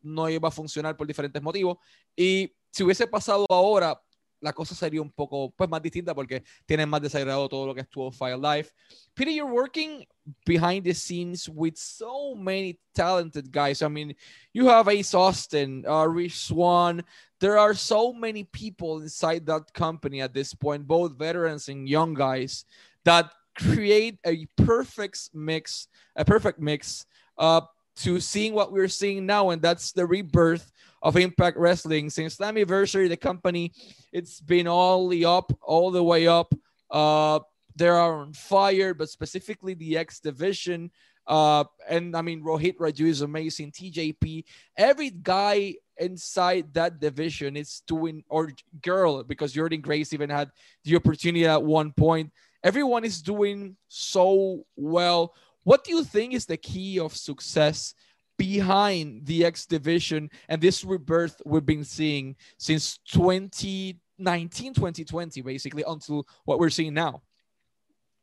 no 0.00 0.28
iba 0.28 0.48
a 0.48 0.52
funcionar 0.52 0.96
por 0.96 1.06
diferentes 1.06 1.40
motivos. 1.40 1.78
Y 2.16 2.54
si 2.70 2.82
hubiese 2.82 3.06
pasado 3.06 3.46
ahora, 3.48 4.02
la 4.42 4.52
cosa 4.52 4.74
sería 4.74 5.00
un 5.00 5.10
poco 5.10 5.50
pues, 5.56 5.70
más 5.70 5.80
distinta 5.80 6.14
porque 6.14 6.42
tienen 6.66 6.88
más 6.88 7.00
desagregado 7.00 7.48
todo 7.48 7.66
lo 7.66 7.74
que 7.74 7.82
es 7.82 7.88
205 7.88 8.36
Live. 8.36 8.70
Peter, 9.14 9.32
you're 9.32 9.50
working 9.50 10.04
behind 10.44 10.84
the 10.84 10.92
scenes 10.92 11.48
with 11.48 11.76
so 11.76 12.34
many 12.34 12.78
talented 12.92 13.50
guys. 13.50 13.82
I 13.82 13.88
mean, 13.88 14.14
you 14.52 14.68
have 14.68 14.88
Ace 14.88 15.14
Austin, 15.14 15.84
uh, 15.86 16.06
Rich 16.06 16.38
Swann. 16.38 17.04
There 17.38 17.56
are 17.56 17.74
so 17.74 18.12
many 18.12 18.44
people 18.44 19.00
inside 19.00 19.46
that 19.46 19.72
company 19.72 20.20
at 20.20 20.34
this 20.34 20.54
point, 20.54 20.86
both 20.86 21.16
veterans 21.16 21.68
and 21.68 21.88
young 21.88 22.14
guys, 22.14 22.64
that 23.04 23.30
create 23.56 24.18
a 24.26 24.46
perfect 24.56 25.30
mix, 25.32 25.86
a 26.16 26.24
perfect 26.24 26.58
mix 26.58 27.06
uh, 27.38 27.60
to 27.96 28.18
seeing 28.18 28.54
what 28.54 28.72
we're 28.72 28.88
seeing 28.88 29.26
now, 29.26 29.50
and 29.50 29.62
that's 29.62 29.92
the 29.92 30.06
rebirth 30.06 30.72
of 31.02 31.16
Impact 31.16 31.58
Wrestling. 31.58 32.08
Since 32.08 32.36
Slammiversary, 32.36 33.08
the 33.08 33.16
company, 33.16 33.72
it's 34.12 34.40
been 34.40 34.68
all 34.68 35.08
the 35.08 35.24
up, 35.24 35.52
all 35.60 35.90
the 35.90 36.02
way 36.02 36.26
up. 36.26 36.54
Uh, 36.90 37.40
they 37.74 37.88
are 37.88 38.20
on 38.20 38.32
fire, 38.32 38.94
but 38.94 39.08
specifically 39.08 39.74
the 39.74 39.98
X 39.98 40.20
division. 40.20 40.90
Uh, 41.26 41.64
and 41.88 42.16
I 42.16 42.22
mean, 42.22 42.42
Rohit 42.42 42.76
Raju 42.76 43.06
is 43.06 43.22
amazing. 43.22 43.72
TJP, 43.72 44.44
every 44.76 45.10
guy 45.10 45.74
inside 45.98 46.72
that 46.74 47.00
division 47.00 47.56
is 47.56 47.82
doing, 47.86 48.24
or 48.28 48.50
girl, 48.82 49.22
because 49.22 49.54
Jordynne 49.54 49.82
Grace 49.82 50.12
even 50.12 50.30
had 50.30 50.50
the 50.84 50.96
opportunity 50.96 51.46
at 51.46 51.62
one 51.62 51.92
point. 51.92 52.32
Everyone 52.64 53.04
is 53.04 53.22
doing 53.22 53.76
so 53.88 54.64
well. 54.76 55.34
What 55.64 55.84
do 55.84 55.92
you 55.92 56.04
think 56.04 56.34
is 56.34 56.46
the 56.46 56.56
key 56.56 56.98
of 56.98 57.16
success 57.16 57.94
behind 58.42 59.24
the 59.24 59.44
X 59.44 59.66
division 59.66 60.28
and 60.48 60.60
this 60.60 60.82
rebirth 60.82 61.40
we've 61.46 61.64
been 61.64 61.84
seeing 61.84 62.34
since 62.58 62.98
2019, 63.12 64.74
2020, 64.74 65.42
basically, 65.42 65.84
until 65.86 66.26
what 66.44 66.58
we're 66.58 66.68
seeing 66.68 66.92
now? 66.92 67.22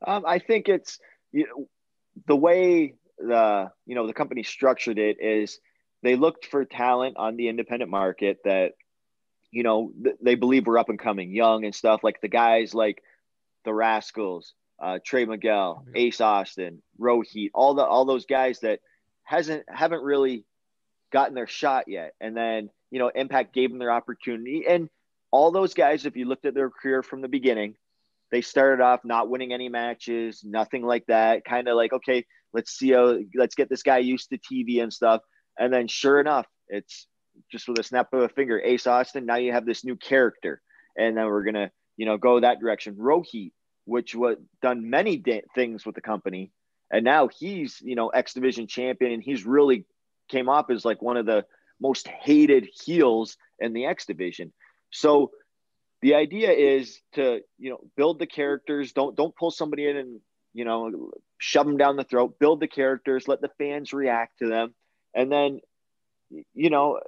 Um, 0.05 0.25
I 0.27 0.39
think 0.39 0.67
it's 0.67 0.99
you 1.32 1.47
know, 1.47 1.69
the 2.27 2.36
way 2.36 2.95
the 3.17 3.71
you 3.86 3.95
know 3.95 4.08
the 4.08 4.13
company 4.13 4.43
structured 4.43 4.99
it 4.99 5.21
is 5.21 5.58
they 6.03 6.17
looked 6.17 6.45
for 6.47 6.65
talent 6.65 7.15
on 7.15 7.38
the 7.38 7.47
independent 7.47 7.89
market 7.89 8.39
that 8.43 8.73
you 9.51 9.63
know 9.63 9.93
th- 10.03 10.17
they 10.21 10.36
believe 10.36 10.67
were 10.67 10.77
up 10.77 10.89
and 10.89 10.99
coming, 10.99 11.32
young 11.32 11.63
and 11.63 11.73
stuff 11.73 12.03
like 12.03 12.19
the 12.19 12.27
guys 12.27 12.73
like 12.73 13.01
the 13.63 13.73
Rascals, 13.73 14.53
uh, 14.82 14.99
Trey 15.01 15.23
Miguel, 15.23 15.86
Ace 15.95 16.19
Austin, 16.19 16.82
Rohit, 16.99 17.51
all 17.53 17.73
the 17.73 17.86
all 17.86 18.03
those 18.03 18.25
guys 18.25 18.60
that 18.60 18.82
hasn't 19.29 19.63
haven't 19.69 20.01
really 20.01 20.43
gotten 21.13 21.35
their 21.35 21.45
shot 21.45 21.83
yet. 21.87 22.13
And 22.19 22.35
then, 22.35 22.71
you 22.89 22.97
know, 22.97 23.09
Impact 23.09 23.53
gave 23.53 23.69
them 23.69 23.77
their 23.77 23.91
opportunity. 23.91 24.65
And 24.67 24.89
all 25.29 25.51
those 25.51 25.75
guys, 25.75 26.07
if 26.07 26.17
you 26.17 26.25
looked 26.25 26.45
at 26.45 26.55
their 26.55 26.71
career 26.71 27.03
from 27.03 27.21
the 27.21 27.27
beginning, 27.27 27.75
they 28.31 28.41
started 28.41 28.83
off 28.83 29.01
not 29.05 29.29
winning 29.29 29.53
any 29.53 29.69
matches, 29.69 30.43
nothing 30.43 30.83
like 30.83 31.05
that. 31.07 31.45
Kind 31.45 31.67
of 31.67 31.75
like, 31.75 31.93
okay, 31.93 32.25
let's 32.53 32.71
see 32.71 32.91
how 32.91 33.19
let's 33.35 33.53
get 33.53 33.69
this 33.69 33.83
guy 33.83 33.99
used 33.99 34.31
to 34.31 34.39
TV 34.39 34.81
and 34.81 34.91
stuff. 34.91 35.21
And 35.59 35.71
then 35.71 35.87
sure 35.87 36.19
enough, 36.19 36.47
it's 36.67 37.05
just 37.51 37.67
with 37.67 37.77
a 37.77 37.83
snap 37.83 38.11
of 38.13 38.21
a 38.21 38.29
finger, 38.29 38.59
Ace 38.59 38.87
Austin. 38.87 39.27
Now 39.27 39.35
you 39.35 39.51
have 39.51 39.65
this 39.67 39.85
new 39.85 39.95
character, 39.95 40.59
and 40.97 41.15
then 41.15 41.27
we're 41.27 41.43
gonna 41.43 41.69
you 41.97 42.07
know 42.07 42.17
go 42.17 42.39
that 42.39 42.59
direction. 42.59 42.95
Rohit, 42.95 43.51
which 43.85 44.15
was 44.15 44.37
done 44.63 44.89
many 44.89 45.17
da- 45.17 45.45
things 45.53 45.85
with 45.85 45.93
the 45.93 46.01
company, 46.01 46.51
and 46.91 47.04
now 47.04 47.28
he's 47.28 47.80
you 47.82 47.95
know 47.95 48.10
X 48.10 48.34
Division 48.34 48.67
champion, 48.67 49.12
and 49.12 49.23
he's 49.23 49.45
really 49.45 49.86
came 50.30 50.49
up 50.49 50.69
as 50.69 50.86
like 50.86 51.02
one 51.02 51.17
of 51.17 51.25
the 51.25 51.45
most 51.82 52.08
hated 52.08 52.67
heels 52.84 53.38
in 53.60 53.73
the 53.73 53.86
X 53.86 54.06
Division. 54.06 54.52
So 54.91 55.32
the 56.02 56.15
idea 56.15 56.52
is 56.52 56.99
to 57.13 57.41
you 57.58 57.71
know 57.71 57.80
build 57.95 58.19
the 58.19 58.28
characters. 58.28 58.93
Don't 58.93 59.15
don't 59.15 59.36
pull 59.36 59.52
somebody 59.52 59.88
in 59.88 59.97
and 59.97 60.19
you 60.54 60.65
know 60.65 61.12
shove 61.38 61.65
them 61.65 61.78
down 61.78 61.95
the 61.95 62.04
throat. 62.04 62.38
Build 62.39 62.60
the 62.60 62.67
characters. 62.67 63.28
Let 63.28 63.41
the 63.41 63.52
fans 63.58 63.93
react 63.93 64.39
to 64.39 64.47
them, 64.47 64.73
and 65.13 65.32
then 65.32 65.60
you 66.54 66.69
know 66.69 66.99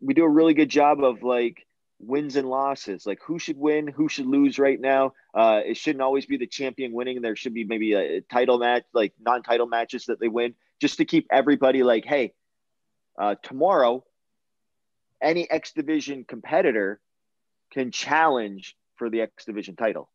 we 0.00 0.14
do 0.14 0.24
a 0.24 0.28
really 0.28 0.54
good 0.54 0.68
job 0.68 1.02
of 1.02 1.22
like 1.22 1.65
wins 1.98 2.36
and 2.36 2.48
losses. 2.48 3.06
Like 3.06 3.20
who 3.22 3.38
should 3.38 3.56
win 3.56 3.86
who 3.88 4.08
should 4.08 4.26
lose 4.26 4.58
right 4.58 4.80
now? 4.80 5.12
Uh 5.34 5.60
it 5.64 5.76
shouldn't 5.76 6.02
always 6.02 6.26
be 6.26 6.36
the 6.36 6.46
champion 6.46 6.92
winning. 6.92 7.22
There 7.22 7.36
should 7.36 7.54
be 7.54 7.64
maybe 7.64 7.94
a 7.94 8.20
title 8.20 8.58
match 8.58 8.84
like 8.92 9.14
non-title 9.20 9.66
matches 9.66 10.06
that 10.06 10.20
they 10.20 10.28
win 10.28 10.54
just 10.80 10.98
to 10.98 11.04
keep 11.04 11.26
everybody 11.30 11.82
like 11.82 12.04
hey 12.04 12.34
uh 13.18 13.34
tomorrow 13.42 14.04
any 15.22 15.50
x 15.50 15.72
division 15.72 16.24
competitor 16.24 17.00
can 17.72 17.90
challenge 17.90 18.76
for 18.96 19.10
the 19.10 19.22
x 19.22 19.44
division 19.44 19.76
title. 19.76 20.10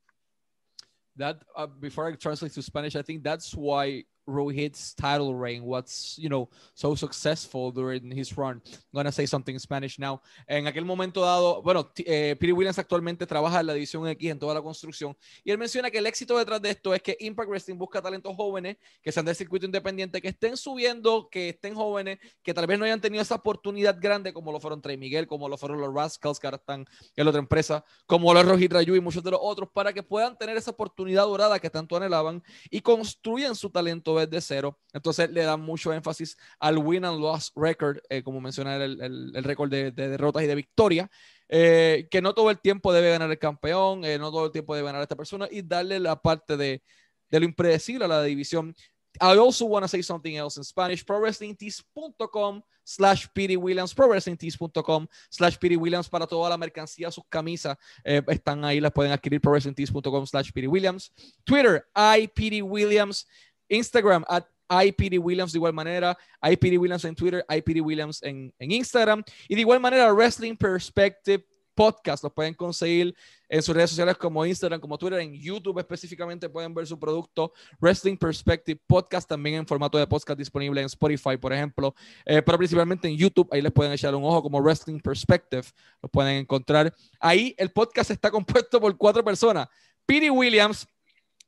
That 1.18 1.42
uh, 1.56 1.68
before 1.68 2.08
i 2.08 2.14
translate 2.14 2.54
to 2.54 2.62
spanish 2.62 2.96
i 2.96 3.02
think 3.02 3.22
that's 3.22 3.54
why 3.54 4.06
Rohit's 4.26 4.94
title 4.96 5.36
reign 5.36 5.64
was, 5.64 6.16
you 6.18 6.30
know, 6.30 6.50
so 6.74 6.96
successful 6.96 7.72
during 7.72 8.12
his 8.12 8.36
run. 8.38 8.62
I'm 8.66 8.82
gonna 8.94 9.12
say 9.12 9.26
something 9.26 9.56
in 9.56 9.60
Spanish 9.60 10.00
now. 10.00 10.22
En 10.48 10.68
aquel 10.68 10.86
momento 10.86 11.22
dado, 11.22 11.62
bueno, 11.62 11.92
eh, 11.98 12.36
Williams 12.42 12.80
actualmente 12.80 13.26
trabaja 13.26 13.60
en 13.60 13.68
la 13.68 13.74
división 13.74 14.08
X 14.08 14.32
en 14.32 14.40
toda 14.40 14.54
la 14.54 14.62
construcción 14.62 15.16
y 15.44 15.52
él 15.52 15.58
menciona 15.58 15.90
que 15.90 15.98
el 15.98 16.08
éxito 16.08 16.38
detrás 16.38 16.62
de 16.62 16.70
esto 16.70 16.94
es 16.94 17.02
que 17.02 17.18
Impact 17.20 17.50
Wrestling 17.50 17.78
busca 17.78 18.02
talentos 18.02 18.36
jóvenes 18.36 18.78
que 19.02 19.12
sean 19.12 19.26
del 19.26 19.36
circuito 19.36 19.66
independiente, 19.66 20.22
que 20.22 20.30
estén 20.30 20.58
subiendo, 20.58 21.30
que 21.30 21.50
estén 21.50 21.76
jóvenes, 21.76 22.20
que 22.44 22.54
tal 22.54 22.68
vez 22.68 22.78
no 22.78 22.86
hayan 22.86 23.02
tenido 23.02 23.22
esa 23.22 23.36
oportunidad 23.36 23.98
grande 24.00 24.34
como 24.34 24.52
lo 24.52 24.60
fueron 24.60 24.82
Trey 24.82 24.98
Miguel, 24.98 25.28
como 25.28 25.50
lo 25.50 25.58
fueron 25.58 25.80
los 25.80 25.94
Rascals 25.94 26.40
que 26.40 26.48
ahora 26.48 26.58
están 26.58 26.86
en 27.16 27.28
otra 27.28 27.40
empresa, 27.40 27.84
como 28.06 28.34
los 28.34 28.46
Rojit 28.46 28.72
Rayu 28.72 28.96
y 28.96 29.02
muchos 29.02 29.24
de 29.24 29.32
los 29.32 29.40
otros, 29.42 29.70
para 29.70 29.94
que 29.94 30.04
puedan 30.04 30.38
tener 30.38 30.58
esa 30.58 30.72
oportunidad 30.72 31.24
dorada 31.24 31.60
que 31.60 31.70
tanto 31.70 31.96
anhelaban 31.96 32.44
y 32.70 32.82
construyan 32.82 33.56
su 33.56 33.70
talento 33.70 34.11
de 34.20 34.42
cero. 34.42 34.80
Entonces 34.94 35.30
le 35.32 35.44
dan 35.44 35.62
mucho 35.62 35.94
énfasis 35.94 36.38
al 36.60 36.78
win 36.78 37.06
and 37.06 37.20
loss 37.20 37.52
record, 37.56 38.00
eh, 38.10 38.24
como 38.24 38.42
menciona 38.42 38.76
el, 38.76 39.02
el, 39.02 39.44
récord 39.44 39.70
de, 39.70 39.92
derrotas 39.92 40.44
y 40.44 40.48
de 40.48 40.56
victoria, 40.56 41.10
eh, 41.50 42.08
que 42.10 42.22
no 42.22 42.34
todo 42.34 42.50
el 42.50 42.60
tiempo 42.60 42.94
debe 42.94 43.12
ganar 43.12 43.30
el 43.32 43.40
campeón, 43.40 44.04
eh, 44.06 44.18
no 44.18 44.32
todo 44.32 44.46
el 44.46 44.52
tiempo 44.52 44.76
debe 44.76 44.88
ganar 44.88 45.02
esta 45.02 45.16
persona 45.16 45.48
y 45.50 45.62
darle 45.62 46.00
la 46.00 46.22
parte 46.22 46.58
de, 46.58 46.84
de 47.30 47.40
lo 47.40 47.46
impredecible 47.46 48.06
a 48.06 48.08
la 48.08 48.24
división. 48.24 48.76
I 49.20 49.38
also 49.38 49.66
want 49.66 49.84
to 49.84 49.90
say 49.90 50.02
something 50.02 50.36
else 50.36 50.58
in 50.58 50.64
Spanish. 50.64 51.04
ProWrestlingTees.com 51.04 52.64
slash 52.84 53.28
Piri 53.34 53.58
Williams. 53.58 53.94
ProWrestlingTees.com 53.94 55.08
slash 55.30 55.58
Piri 55.58 55.76
Williams 55.76 56.08
para 56.08 56.26
toda 56.26 56.50
la 56.50 56.58
mercancía, 56.58 57.12
sus 57.12 57.26
camisas 57.28 57.78
están 58.04 58.64
ahí, 58.64 58.80
las 58.80 58.94
pueden 58.94 59.12
adquirir. 59.12 59.42
ProWrestlingTees.com 59.42 60.26
slash 60.26 60.52
Piri 60.54 60.68
Williams. 60.68 61.12
Twitter, 61.44 61.86
I 61.94 62.30
Williams. 62.62 63.28
Instagram 63.72 64.24
at 64.28 64.46
IPD 64.72 65.20
Williams 65.20 65.52
de 65.52 65.58
igual 65.58 65.74
manera, 65.74 66.18
IPD 66.42 66.78
Williams 66.78 67.04
en 67.04 67.16
Twitter, 67.16 67.46
IPD 67.50 67.82
Williams 67.82 68.24
en, 68.24 68.54
Instagram 68.60 69.24
y 69.48 69.56
de 69.56 69.62
igual 69.62 69.80
manera 69.80 70.12
Wrestling 70.14 70.56
Perspective 70.56 71.46
Podcast, 71.74 72.24
lo 72.24 72.34
pueden 72.34 72.54
conseguir 72.54 73.16
en 73.50 73.62
sus 73.62 73.74
redes 73.74 73.90
sociales 73.90 74.18
como 74.18 74.46
Instagram, 74.46 74.80
como 74.80 74.98
Twitter, 74.98 75.20
en 75.20 75.34
YouTube 75.34 75.80
específicamente 75.80 76.48
pueden 76.50 76.74
ver 76.74 76.86
su 76.86 77.00
producto 77.00 77.54
Wrestling 77.80 78.18
Perspective 78.18 78.80
Podcast, 78.86 79.28
también 79.28 79.56
en 79.56 79.66
formato 79.66 79.98
de 79.98 80.06
podcast 80.06 80.38
disponible 80.38 80.82
en 80.82 80.88
Spotify, 80.88 81.38
por 81.38 81.54
ejemplo, 81.54 81.96
eh, 82.26 82.42
pero 82.42 82.58
principalmente 82.58 83.08
en 83.08 83.18
YouTube, 83.18 83.48
ahí 83.52 83.62
les 83.62 83.72
pueden 83.72 83.94
echar 83.94 84.14
un 84.14 84.24
ojo 84.24 84.44
como 84.44 84.62
Wrestling 84.62 85.00
Perspective, 85.00 85.64
lo 86.02 86.10
pueden 86.10 86.38
encontrar. 86.38 86.94
Ahí 87.20 87.56
el 87.58 87.72
podcast 87.72 88.12
está 88.12 88.30
compuesto 88.30 88.80
por 88.80 88.96
cuatro 88.98 89.24
personas, 89.24 89.68
Piri 90.06 90.30
Williams, 90.30 90.88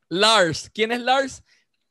Lars, 0.10 0.70
¿quién 0.74 0.92
es 0.94 1.02
Lars? 1.02 1.44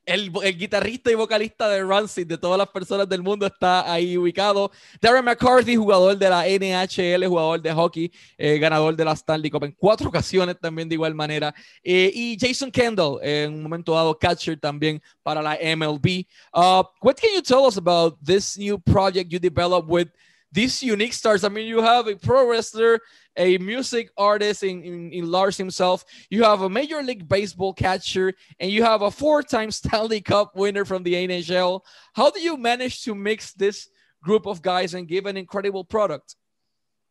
El, 0.04 0.32
el, 0.42 0.58
guitarrista 0.58 1.10
y 1.12 1.14
vocalista 1.14 1.68
de 1.68 1.84
Rancid, 1.84 2.26
de 2.26 2.36
todas 2.36 2.58
las 2.58 2.68
personas 2.68 3.08
del 3.08 3.22
mundo, 3.22 3.46
está 3.46 3.90
ahí 3.90 4.16
ubicado. 4.16 4.70
Darren 5.00 5.24
McCarthy, 5.24 5.76
jugador 5.76 6.16
de 6.18 6.28
la 6.28 6.44
NHL, 6.44 7.26
jugador 7.26 7.62
de 7.62 7.72
hockey, 7.72 8.12
eh, 8.36 8.58
ganador 8.58 8.96
de 8.96 9.04
la 9.04 9.12
Stanley 9.12 9.50
Cup 9.50 9.64
en 9.64 9.72
cuatro 9.72 10.08
ocasiones 10.10 10.58
también 10.60 10.88
de 10.88 10.96
igual 10.96 11.14
manera. 11.14 11.54
Eh, 11.82 12.10
y 12.12 12.36
Jason 12.38 12.70
Kendall, 12.70 13.18
en 13.22 13.54
un 13.54 13.62
momento 13.62 13.92
dado, 13.94 14.18
catcher 14.18 14.58
también 14.58 15.00
para 15.22 15.40
la 15.40 15.56
MLB. 15.76 16.26
Uh, 16.52 16.82
what 17.00 17.14
can 17.14 17.30
you 17.34 17.42
tell 17.42 17.64
us 17.64 17.76
about 17.76 18.18
this 18.24 18.58
new 18.58 18.78
project 18.78 19.30
you 19.32 19.38
developed 19.38 19.88
with 19.88 20.08
these 20.52 20.82
unique 20.82 21.14
stars. 21.14 21.44
I 21.44 21.48
mean, 21.48 21.66
you 21.66 21.80
have 21.80 22.06
a 22.06 22.14
pro 22.14 22.48
wrestler, 22.48 23.00
a 23.36 23.58
music 23.58 24.10
artist 24.16 24.62
in, 24.62 24.82
in, 24.82 25.12
in, 25.12 25.30
Lars 25.30 25.56
himself, 25.56 26.04
you 26.30 26.44
have 26.44 26.60
a 26.60 26.68
Major 26.68 27.02
League 27.02 27.26
Baseball 27.26 27.72
catcher, 27.72 28.34
and 28.60 28.70
you 28.70 28.82
have 28.82 29.02
a 29.02 29.10
four 29.10 29.42
time 29.42 29.70
Stanley 29.80 30.20
Cup 30.20 30.54
winner 30.54 30.84
from 30.84 31.02
the 31.02 31.14
NHL. 31.14 31.80
How 32.12 32.30
do 32.30 32.40
you 32.40 32.56
manage 32.56 33.02
to 33.04 33.14
mix 33.14 33.54
this 33.54 33.88
group 34.22 34.46
of 34.46 34.62
guys 34.62 34.94
and 34.94 35.08
give 35.08 35.26
an 35.26 35.36
incredible 35.36 35.84
product? 35.84 36.36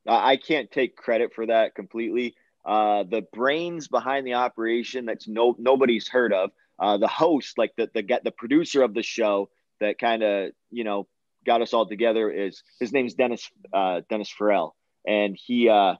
I 0.08 0.38
can't 0.38 0.71
take 0.71 0.95
credit 0.95 1.34
for 1.34 1.45
that 1.47 1.75
completely. 1.75 2.36
Uh, 2.65 3.04
the 3.04 3.25
brains 3.34 3.88
behind 3.88 4.25
the 4.25 4.36
operation 4.36 5.06
that's 5.06 5.27
no 5.27 5.56
nobody's 5.58 6.08
heard 6.08 6.34
of. 6.34 6.51
Uh, 6.80 6.97
the 6.97 7.08
host, 7.08 7.58
like 7.58 7.71
the 7.75 7.89
the 7.93 8.01
get 8.01 8.23
the 8.23 8.32
producer 8.32 8.82
of 8.84 8.93
the 8.93 9.04
show, 9.04 9.49
that 9.80 9.99
kind 9.99 10.23
of 10.23 10.51
you 10.69 10.84
know 10.84 11.08
got 11.45 11.62
us 11.62 11.73
all 11.73 11.88
together 11.88 12.30
is 12.30 12.62
his 12.80 12.91
name's 12.91 13.13
Dennis 13.13 13.49
uh, 13.73 14.01
Dennis 14.10 14.32
Farrell, 14.32 14.75
and 15.06 15.38
he, 15.38 15.69
uh, 15.69 15.95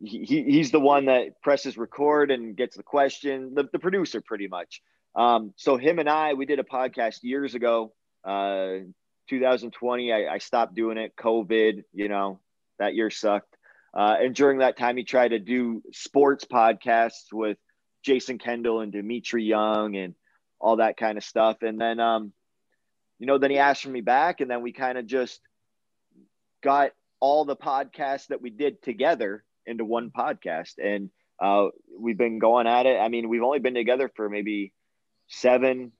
he 0.00 0.24
he's 0.24 0.70
the 0.70 0.80
one 0.80 1.06
that 1.06 1.40
presses 1.42 1.76
record 1.76 2.30
and 2.30 2.56
gets 2.56 2.76
the 2.76 2.82
question. 2.82 3.54
The, 3.54 3.68
the 3.72 3.78
producer, 3.78 4.20
pretty 4.20 4.48
much. 4.48 4.82
Um, 5.14 5.52
so 5.56 5.76
him 5.76 5.98
and 5.98 6.08
I, 6.08 6.34
we 6.34 6.46
did 6.46 6.58
a 6.58 6.64
podcast 6.64 7.18
years 7.22 7.54
ago, 7.54 7.92
uh, 8.24 8.78
2020. 9.28 10.12
I, 10.12 10.34
I 10.34 10.38
stopped 10.38 10.74
doing 10.74 10.98
it. 10.98 11.14
COVID, 11.16 11.84
you 11.92 12.08
know, 12.08 12.40
that 12.78 12.94
year 12.94 13.10
sucked. 13.10 13.56
Uh, 13.96 14.16
and 14.20 14.34
during 14.34 14.58
that 14.58 14.76
time, 14.76 14.96
he 14.96 15.04
tried 15.04 15.28
to 15.28 15.38
do 15.38 15.82
sports 15.92 16.44
podcasts 16.44 17.32
with 17.32 17.58
Jason 18.02 18.38
Kendall 18.38 18.80
and 18.80 18.92
Dmitri 18.92 19.44
Young 19.44 19.96
and 19.96 20.14
all 20.60 20.76
that 20.76 20.96
kind 20.96 21.16
of 21.16 21.22
stuff. 21.22 21.58
And 21.62 21.80
then 21.80 22.00
um, 22.00 22.32
you 23.18 23.26
know, 23.26 23.38
then 23.38 23.50
he 23.50 23.58
asked 23.58 23.82
for 23.82 23.90
me 23.90 24.00
back, 24.00 24.40
and 24.40 24.50
then 24.50 24.62
we 24.62 24.72
kind 24.72 24.98
of 24.98 25.06
just 25.06 25.40
got 26.62 26.90
all 27.20 27.44
the 27.44 27.56
podcasts 27.56 28.28
that 28.28 28.42
we 28.42 28.50
did 28.50 28.82
together 28.82 29.44
into 29.66 29.84
one 29.84 30.10
podcast, 30.10 30.74
and 30.82 31.10
uh, 31.42 31.68
we've 31.98 32.18
been 32.18 32.38
going 32.38 32.66
at 32.66 32.86
it. 32.86 32.98
I 32.98 33.08
mean, 33.08 33.28
we've 33.28 33.42
only 33.42 33.60
been 33.60 33.74
together 33.74 34.10
for 34.14 34.28
maybe 34.28 34.72
seven 35.28 35.92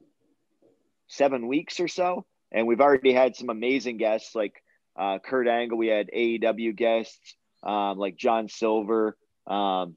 seven 1.08 1.46
weeks 1.46 1.80
or 1.80 1.88
so, 1.88 2.24
and 2.52 2.66
we've 2.66 2.80
already 2.80 3.12
had 3.12 3.36
some 3.36 3.50
amazing 3.50 3.96
guests 3.98 4.34
like 4.34 4.54
uh, 4.98 5.18
Kurt 5.18 5.48
Angle. 5.48 5.78
We 5.78 5.88
had 5.88 6.10
AEW 6.14 6.76
guests 6.76 7.36
um, 7.62 7.98
like 7.98 8.16
John 8.16 8.48
Silver. 8.48 9.16
Um, 9.46 9.96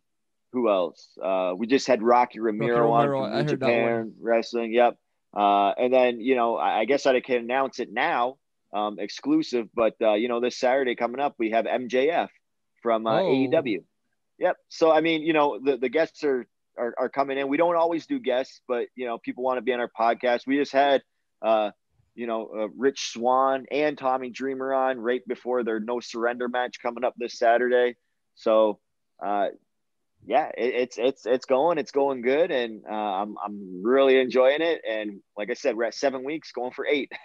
who 0.54 0.70
else? 0.70 1.10
Uh, 1.22 1.54
we 1.56 1.68
just 1.68 1.88
had 1.88 2.02
Rocky 2.02 2.40
Romero, 2.40 2.90
Rocky 2.92 3.08
Romero 3.08 3.24
on 3.24 3.48
from 3.48 3.60
Japan 3.60 4.14
Wrestling. 4.20 4.74
Yep. 4.74 4.98
Uh, 5.36 5.72
and 5.78 5.94
then, 5.94 6.20
you 6.20 6.36
know, 6.36 6.58
I, 6.58 6.80
I 6.80 6.86
guess 6.86 7.06
I 7.06 7.20
can 7.20 7.38
announce 7.38 7.80
it 7.80 7.92
now, 7.92 8.38
um, 8.74 9.00
exclusive, 9.00 9.68
but, 9.74 9.96
uh, 10.02 10.14
you 10.14 10.28
know, 10.28 10.40
this 10.40 10.58
Saturday 10.58 10.96
coming 10.96 11.20
up, 11.20 11.36
we 11.38 11.52
have 11.52 11.66
MJF 11.66 12.30
from 12.82 13.06
uh, 13.06 13.22
oh. 13.22 13.26
AEW. 13.26 13.84
Yep. 14.40 14.58
So, 14.70 14.92
I 14.92 15.02
mean, 15.02 15.24
you 15.24 15.34
know, 15.34 15.60
the, 15.64 15.78
the 15.78 15.90
guests 15.90 16.24
are, 16.24 16.48
are, 16.78 16.94
are 16.98 17.10
coming 17.10 17.38
in. 17.38 17.48
We 17.48 17.58
don't 17.58 17.76
always 17.76 18.06
do 18.06 18.20
guests, 18.20 18.62
but, 18.68 18.88
you 18.96 19.06
know, 19.06 19.18
people 19.18 19.44
want 19.44 19.58
to 19.58 19.62
be 19.62 19.74
on 19.74 19.80
our 19.80 19.90
podcast. 19.90 20.48
We 20.48 20.58
just 20.58 20.72
had, 20.72 21.02
uh, 21.42 21.72
you 22.16 22.28
know, 22.28 22.50
uh, 22.56 22.68
Rich 22.76 23.12
Swann 23.14 23.66
and 23.72 23.98
Tommy 23.98 24.30
Dreamer 24.30 24.74
on 24.74 25.00
right 25.00 25.22
before 25.28 25.64
their 25.64 25.80
no 25.80 26.00
surrender 26.00 26.48
match 26.48 26.80
coming 26.82 27.04
up 27.04 27.14
this 27.18 27.38
Saturday. 27.38 27.96
So, 28.36 28.80
uh, 29.24 29.48
yeah, 30.28 30.52
it, 30.58 30.74
it's 30.76 30.98
it's 30.98 31.26
it's 31.26 31.46
going, 31.46 31.78
it's 31.78 31.92
going 31.92 32.22
good, 32.22 32.52
and 32.52 32.84
uh, 32.86 32.94
I'm 32.94 33.36
I'm 33.44 33.82
really 33.82 34.20
enjoying 34.20 34.62
it. 34.62 34.82
And 34.88 35.22
like 35.38 35.50
I 35.50 35.54
said, 35.54 35.76
we're 35.78 35.86
at 35.86 35.96
seven 35.96 36.24
weeks, 36.24 36.52
going 36.52 36.72
for 36.72 36.86
eight. 36.86 37.12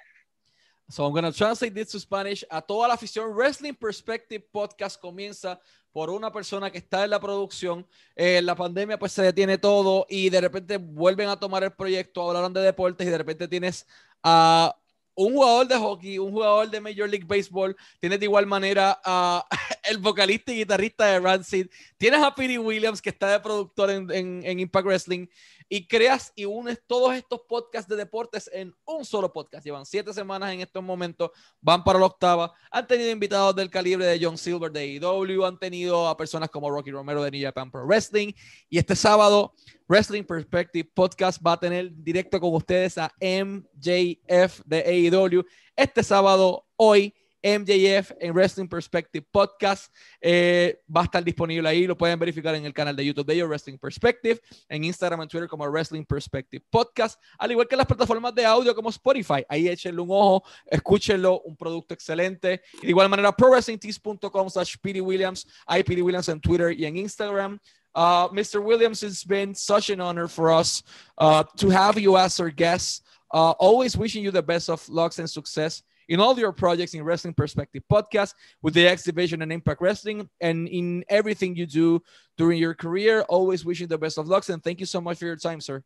So 0.88 1.06
I'm 1.06 1.12
going 1.12 1.24
to 1.24 1.32
translate 1.32 1.72
this 1.72 1.92
to 1.92 2.00
Spanish. 2.00 2.44
A 2.50 2.60
toda 2.60 2.86
la 2.86 2.94
afición, 2.94 3.34
Wrestling 3.34 3.72
Perspective 3.72 4.44
Podcast 4.52 5.00
comienza 5.00 5.58
por 5.90 6.10
una 6.10 6.30
persona 6.30 6.70
que 6.70 6.78
está 6.78 7.04
en 7.04 7.10
la 7.10 7.18
producción. 7.18 7.86
Eh, 8.14 8.42
la 8.42 8.54
pandemia 8.54 8.98
pues 8.98 9.12
se 9.12 9.22
detiene 9.22 9.56
todo 9.56 10.04
y 10.10 10.28
de 10.28 10.42
repente 10.42 10.76
vuelven 10.76 11.30
a 11.30 11.40
tomar 11.40 11.64
el 11.64 11.72
proyecto, 11.72 12.28
hablaron 12.28 12.52
de 12.52 12.60
deportes 12.60 13.06
y 13.06 13.10
de 13.10 13.16
repente 13.16 13.48
tienes 13.48 13.86
a 14.22 14.76
un 15.14 15.34
jugador 15.34 15.68
de 15.68 15.76
hockey, 15.76 16.18
un 16.18 16.32
jugador 16.32 16.70
de 16.70 16.80
Major 16.80 17.08
League 17.08 17.26
Baseball, 17.26 17.76
tienes 18.00 18.18
de 18.18 18.26
igual 18.26 18.46
manera 18.46 19.00
a 19.04 19.44
el 19.84 19.98
vocalista 19.98 20.52
y 20.52 20.58
guitarrista 20.58 21.06
de 21.06 21.20
Rancid, 21.20 21.66
tienes 21.98 22.22
a 22.22 22.34
Pete 22.34 22.58
Williams 22.58 23.02
que 23.02 23.10
está 23.10 23.30
de 23.30 23.40
productor 23.40 23.90
en, 23.90 24.10
en 24.10 24.60
Impact 24.60 24.86
Wrestling 24.86 25.26
y 25.74 25.86
creas 25.86 26.34
y 26.36 26.44
unes 26.44 26.82
todos 26.86 27.14
estos 27.14 27.40
podcasts 27.48 27.88
de 27.88 27.96
deportes 27.96 28.50
en 28.52 28.74
un 28.84 29.06
solo 29.06 29.32
podcast. 29.32 29.64
Llevan 29.64 29.86
siete 29.86 30.12
semanas 30.12 30.52
en 30.52 30.60
estos 30.60 30.84
momentos, 30.84 31.30
van 31.62 31.82
para 31.82 31.98
la 31.98 32.04
octava. 32.04 32.52
Han 32.70 32.86
tenido 32.86 33.10
invitados 33.10 33.56
del 33.56 33.70
calibre 33.70 34.04
de 34.04 34.22
John 34.22 34.36
Silver 34.36 34.70
de 34.70 35.00
AEW, 35.02 35.46
han 35.46 35.58
tenido 35.58 36.06
a 36.06 36.14
personas 36.14 36.50
como 36.50 36.70
Rocky 36.70 36.90
Romero 36.90 37.22
de 37.22 37.30
New 37.30 37.42
Japan 37.42 37.70
Pro 37.70 37.86
Wrestling. 37.86 38.34
Y 38.68 38.76
este 38.76 38.94
sábado, 38.94 39.54
Wrestling 39.88 40.24
Perspective 40.24 40.90
Podcast 40.92 41.40
va 41.42 41.52
a 41.52 41.60
tener 41.60 41.90
directo 41.94 42.38
con 42.38 42.54
ustedes 42.54 42.98
a 42.98 43.10
MJF 43.18 44.60
de 44.66 45.10
AEW. 45.10 45.42
Este 45.74 46.02
sábado, 46.02 46.66
hoy 46.76 47.14
MJF 47.42 48.12
en 48.20 48.32
Wrestling 48.32 48.68
Perspective 48.68 49.26
Podcast. 49.30 49.92
Eh, 50.20 50.80
va 50.94 51.02
a 51.02 51.04
estar 51.04 51.24
disponible 51.24 51.68
ahí, 51.68 51.86
lo 51.86 51.96
pueden 51.96 52.18
verificar 52.18 52.54
en 52.54 52.64
el 52.64 52.72
canal 52.72 52.94
de 52.94 53.04
YouTube 53.04 53.26
de 53.26 53.34
ellos, 53.34 53.48
Wrestling 53.48 53.78
Perspective, 53.78 54.40
en 54.68 54.84
Instagram 54.84 55.22
y 55.22 55.28
Twitter 55.28 55.48
como 55.48 55.66
Wrestling 55.66 56.04
Perspective 56.04 56.64
Podcast, 56.70 57.20
al 57.38 57.50
igual 57.50 57.66
que 57.66 57.76
las 57.76 57.86
plataformas 57.86 58.34
de 58.34 58.44
audio 58.44 58.74
como 58.74 58.90
Spotify. 58.90 59.44
Ahí 59.48 59.68
échenle 59.68 60.00
un 60.00 60.10
ojo, 60.10 60.44
escúchenlo, 60.66 61.40
un 61.40 61.56
producto 61.56 61.94
excelente. 61.94 62.62
de 62.80 62.88
igual 62.88 63.08
manera, 63.08 63.32
prowrestlingtees.com 63.32 64.50
slash 64.50 64.76
Williams, 64.82 65.46
hay 65.66 65.82
Williams 65.86 66.28
en 66.28 66.40
Twitter 66.40 66.72
y 66.72 66.84
en 66.86 66.96
Instagram. 66.96 67.58
Uh, 67.94 68.28
Mr. 68.32 68.62
Williams, 68.62 69.02
it's 69.02 69.24
been 69.24 69.54
such 69.54 69.90
an 69.90 70.00
honor 70.00 70.26
for 70.26 70.50
us 70.50 70.82
uh, 71.18 71.44
to 71.56 71.68
have 71.68 71.98
you 71.98 72.16
as 72.16 72.40
our 72.40 72.50
guest. 72.50 73.04
Uh, 73.30 73.50
always 73.52 73.96
wishing 73.96 74.22
you 74.22 74.30
the 74.30 74.42
best 74.42 74.70
of 74.70 74.86
lucks 74.88 75.18
and 75.18 75.28
success 75.28 75.82
in 76.08 76.20
all 76.20 76.38
your 76.38 76.52
projects 76.52 76.94
in 76.94 77.02
Wrestling 77.02 77.34
Perspective 77.34 77.82
Podcast 77.90 78.34
with 78.62 78.74
the 78.74 78.86
X 78.86 79.04
Division 79.04 79.42
and 79.42 79.52
Impact 79.52 79.80
Wrestling 79.80 80.28
and 80.40 80.68
in 80.68 81.04
everything 81.08 81.56
you 81.56 81.66
do 81.66 82.02
during 82.36 82.58
your 82.58 82.74
career. 82.74 83.22
Always 83.22 83.64
wishing 83.64 83.88
the 83.88 83.98
best 83.98 84.18
of 84.18 84.28
luck 84.28 84.48
and 84.48 84.62
thank 84.62 84.80
you 84.80 84.86
so 84.86 85.00
much 85.00 85.18
for 85.18 85.26
your 85.26 85.36
time, 85.36 85.60
sir. 85.60 85.82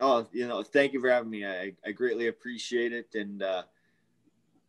Oh, 0.00 0.26
you 0.32 0.48
know, 0.48 0.62
thank 0.62 0.92
you 0.92 1.00
for 1.00 1.10
having 1.10 1.30
me. 1.30 1.46
I, 1.46 1.72
I 1.86 1.92
greatly 1.92 2.26
appreciate 2.26 2.92
it. 2.92 3.14
And 3.14 3.42
uh, 3.42 3.62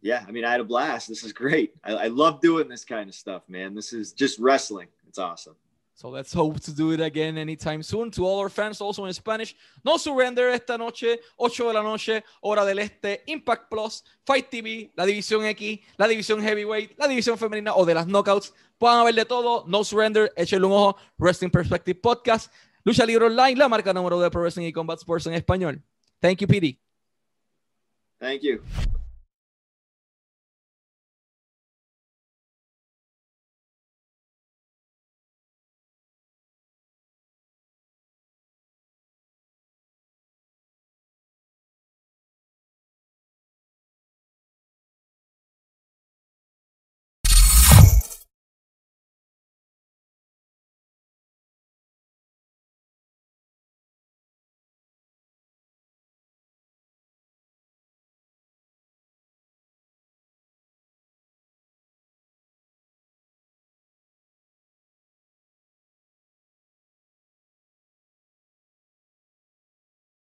yeah, 0.02 0.24
I 0.28 0.32
mean, 0.32 0.46
I 0.46 0.52
had 0.52 0.60
a 0.60 0.66
blast. 0.66 1.08
This 1.08 1.24
is 1.24 1.34
great. 1.34 1.74
I, 1.84 1.94
I 1.94 2.08
love 2.08 2.42
doing 2.42 2.68
this 2.68 2.86
kind 2.86 3.10
of 3.10 3.16
stuff, 3.16 3.44
man. 3.48 3.74
This 3.74 3.94
is 3.94 4.12
just 4.12 4.38
wrestling. 4.38 4.90
It's 5.08 5.18
awesome. 5.18 5.56
So 5.96 6.10
let's 6.10 6.34
hope 6.34 6.60
to 6.62 6.74
do 6.74 6.92
it 6.92 7.00
again 7.00 7.38
anytime 7.38 7.84
soon. 7.84 8.10
To 8.12 8.26
all 8.26 8.40
our 8.40 8.50
fans 8.50 8.82
also 8.82 9.06
in 9.06 9.14
Spanish, 9.14 9.56
no 9.84 9.98
surrender 9.98 10.50
esta 10.50 10.78
noche, 10.78 11.20
8 11.38 11.68
de 11.68 11.74
la 11.74 11.84
noche, 11.84 12.24
hora 12.42 12.66
del 12.66 12.80
este, 12.80 13.24
Impact 13.28 13.70
Plus, 13.70 14.04
Fight 14.26 14.50
TV, 14.50 14.92
la 14.96 15.06
división 15.06 15.46
X, 15.46 15.80
la 15.98 16.08
división 16.08 16.42
Heavyweight, 16.42 16.98
la 16.98 17.08
división 17.08 17.38
femenina 17.38 17.76
o 17.76 17.86
de 17.86 17.94
las 17.94 18.08
knockouts. 18.08 18.54
Puedan 18.80 19.06
ver 19.06 19.16
de 19.16 19.26
todo, 19.26 19.66
no 19.68 19.84
surrender, 19.84 20.34
échenle 20.36 20.66
un 20.66 20.74
ojo, 20.74 20.98
Wrestling 21.20 21.52
Perspective 21.52 22.00
Podcast, 22.00 22.52
Lucha 22.84 23.06
Libre 23.06 23.28
Online, 23.28 23.56
la 23.56 23.70
marca 23.70 23.94
número 23.94 24.20
de 24.20 24.32
Pro 24.32 24.42
Wrestling 24.42 24.66
y 24.66 24.74
Combat 24.74 24.98
Sports 24.98 25.28
en 25.28 25.36
español. 25.36 25.82
Thank 26.20 26.40
you, 26.40 26.48
Pete. 26.48 26.80
Thank 28.20 28.42
you. 28.42 28.62